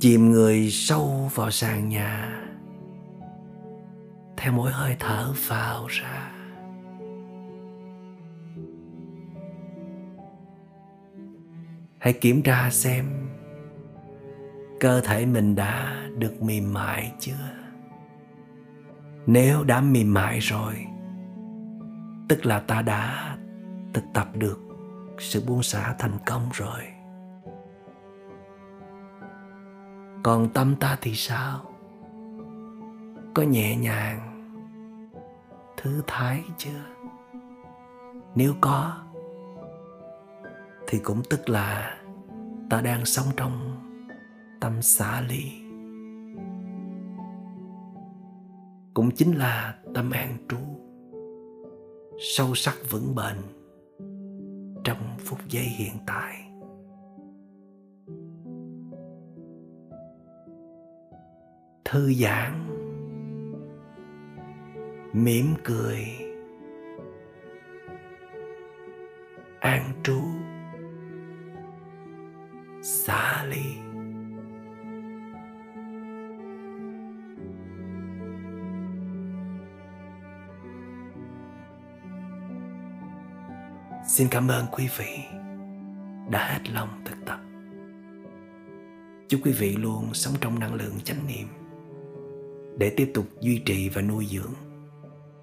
[0.00, 2.44] Chìm người sâu vào sàn nhà.
[4.36, 6.32] Theo mỗi hơi thở vào ra.
[11.98, 13.28] Hãy kiểm tra xem
[14.80, 17.67] cơ thể mình đã được mềm mại chưa?
[19.30, 20.86] Nếu đã mềm mại rồi,
[22.28, 23.36] tức là ta đã
[23.94, 24.58] thực tập được
[25.18, 26.82] sự buông xả thành công rồi.
[30.22, 31.60] Còn tâm ta thì sao?
[33.34, 34.20] Có nhẹ nhàng,
[35.76, 36.84] thư thái chưa?
[38.34, 38.96] Nếu có,
[40.86, 41.96] thì cũng tức là
[42.70, 43.76] ta đang sống trong
[44.60, 45.57] tâm xả ly.
[48.98, 50.56] Cũng chính là tâm an trú,
[52.18, 53.36] sâu sắc vững bền
[54.84, 56.50] trong phút giây hiện tại.
[61.84, 62.52] Thư giãn,
[65.12, 65.98] mỉm cười,
[69.60, 70.20] an trú,
[72.82, 73.87] xả ly.
[84.18, 85.18] Xin cảm ơn quý vị
[86.30, 87.40] đã hết lòng thực tập.
[89.28, 91.48] Chúc quý vị luôn sống trong năng lượng chánh niệm
[92.78, 94.52] để tiếp tục duy trì và nuôi dưỡng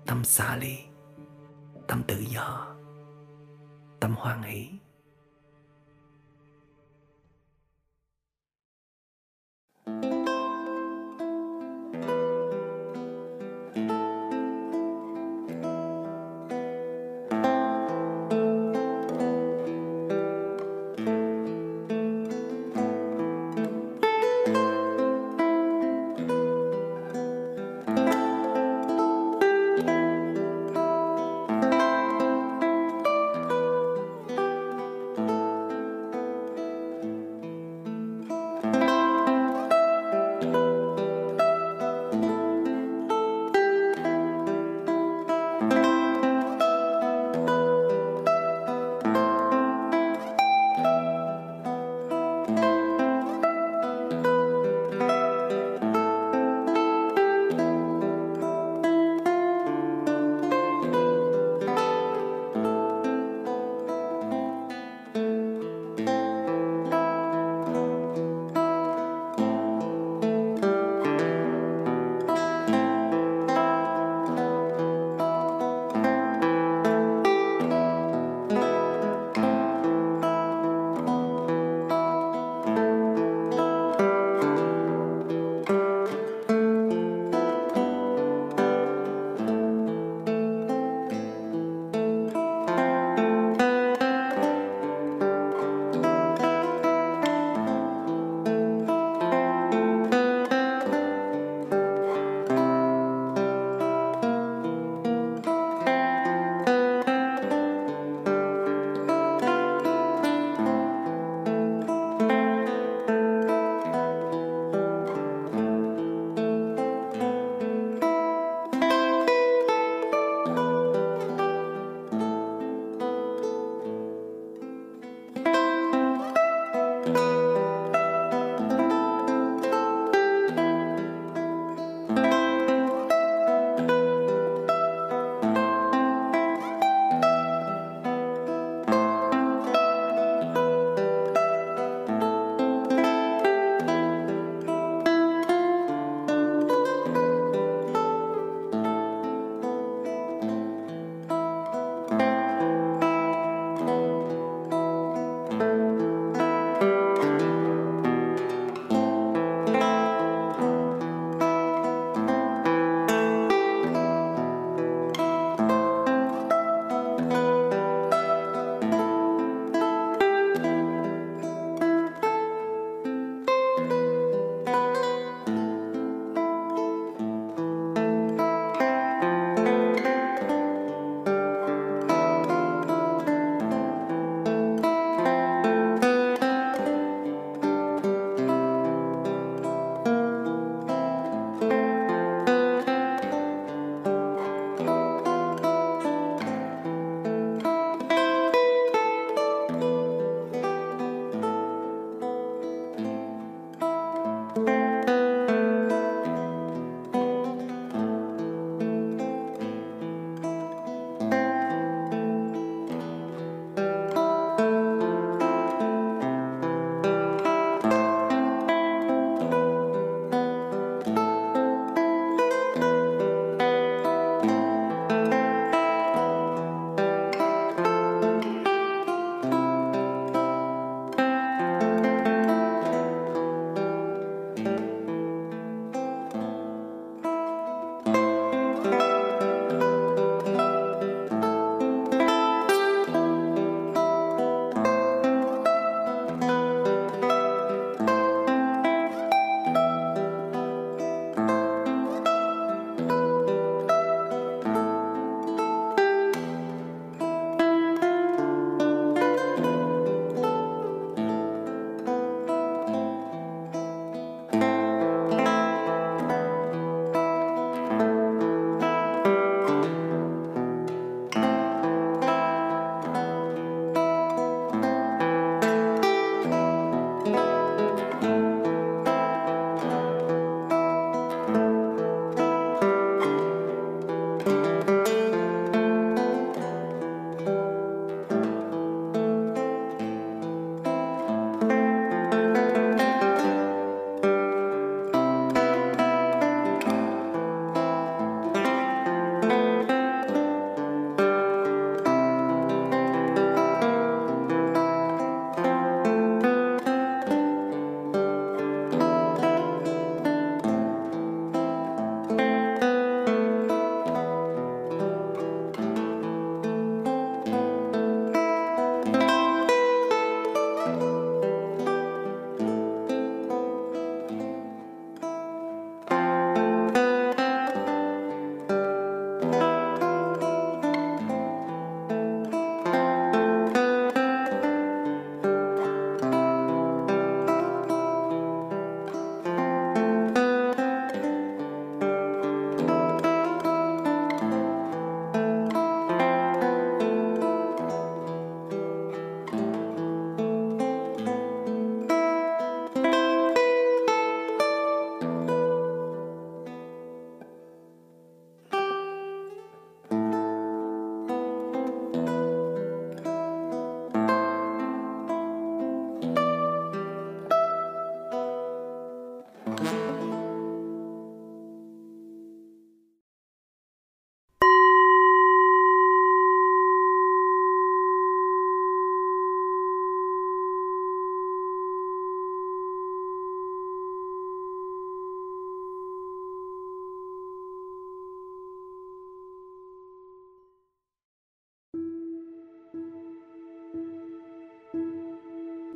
[0.06, 0.78] tâm xả ly,
[1.88, 2.76] tâm tự do,
[4.00, 4.68] tâm hoan hỷ.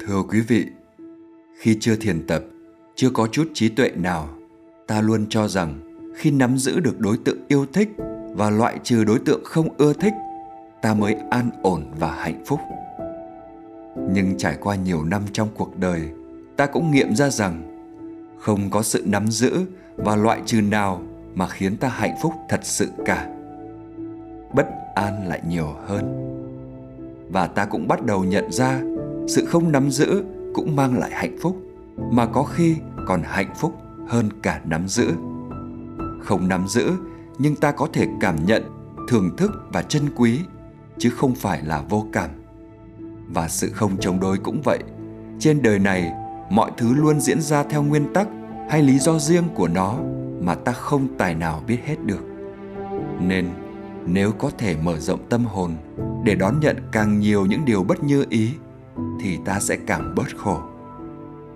[0.10, 0.66] Thưa quý vị,
[1.60, 2.44] khi chưa thiền tập,
[2.96, 4.30] chưa có chút trí tuệ nào,
[4.88, 5.80] ta luôn cho rằng
[6.16, 7.90] khi nắm giữ được đối tượng yêu thích
[8.34, 10.14] và loại trừ đối tượng không ưa thích,
[10.82, 12.60] ta mới an ổn và hạnh phúc.
[14.12, 16.02] Nhưng trải qua nhiều năm trong cuộc đời,
[16.58, 17.62] ta cũng nghiệm ra rằng
[18.40, 19.60] không có sự nắm giữ
[19.96, 21.02] và loại trừ nào
[21.36, 23.30] mà khiến ta hạnh phúc thật sự cả.
[24.54, 26.36] Bất an lại nhiều hơn.
[27.32, 28.82] Và ta cũng bắt đầu nhận ra
[29.28, 31.58] sự không nắm giữ cũng mang lại hạnh phúc,
[32.12, 32.76] mà có khi
[33.08, 33.74] còn hạnh phúc
[34.08, 35.12] hơn cả nắm giữ.
[36.24, 36.92] Không nắm giữ,
[37.38, 38.64] nhưng ta có thể cảm nhận
[39.08, 40.40] thưởng thức và trân quý,
[40.98, 42.30] chứ không phải là vô cảm.
[43.34, 44.80] Và sự không chống đối cũng vậy.
[45.40, 46.12] Trên đời này,
[46.50, 48.28] mọi thứ luôn diễn ra theo nguyên tắc
[48.70, 49.98] hay lý do riêng của nó
[50.42, 52.24] mà ta không tài nào biết hết được.
[53.20, 53.50] Nên,
[54.06, 55.72] nếu có thể mở rộng tâm hồn
[56.24, 58.52] để đón nhận càng nhiều những điều bất như ý
[59.22, 60.62] thì ta sẽ càng bớt khổ.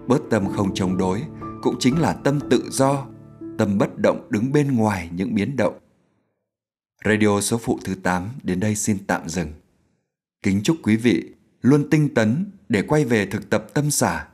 [0.07, 1.23] Bớt tâm không chống đối
[1.61, 3.07] cũng chính là tâm tự do,
[3.57, 5.79] tâm bất động đứng bên ngoài những biến động.
[7.05, 9.51] Radio số phụ thứ 8 đến đây xin tạm dừng.
[10.43, 14.27] Kính chúc quý vị luôn tinh tấn để quay về thực tập tâm xả,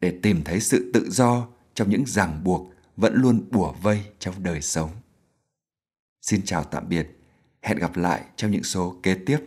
[0.00, 4.34] để tìm thấy sự tự do trong những ràng buộc vẫn luôn bủa vây trong
[4.42, 4.90] đời sống.
[6.22, 7.18] Xin chào tạm biệt,
[7.62, 9.38] hẹn gặp lại trong những số kế tiếp.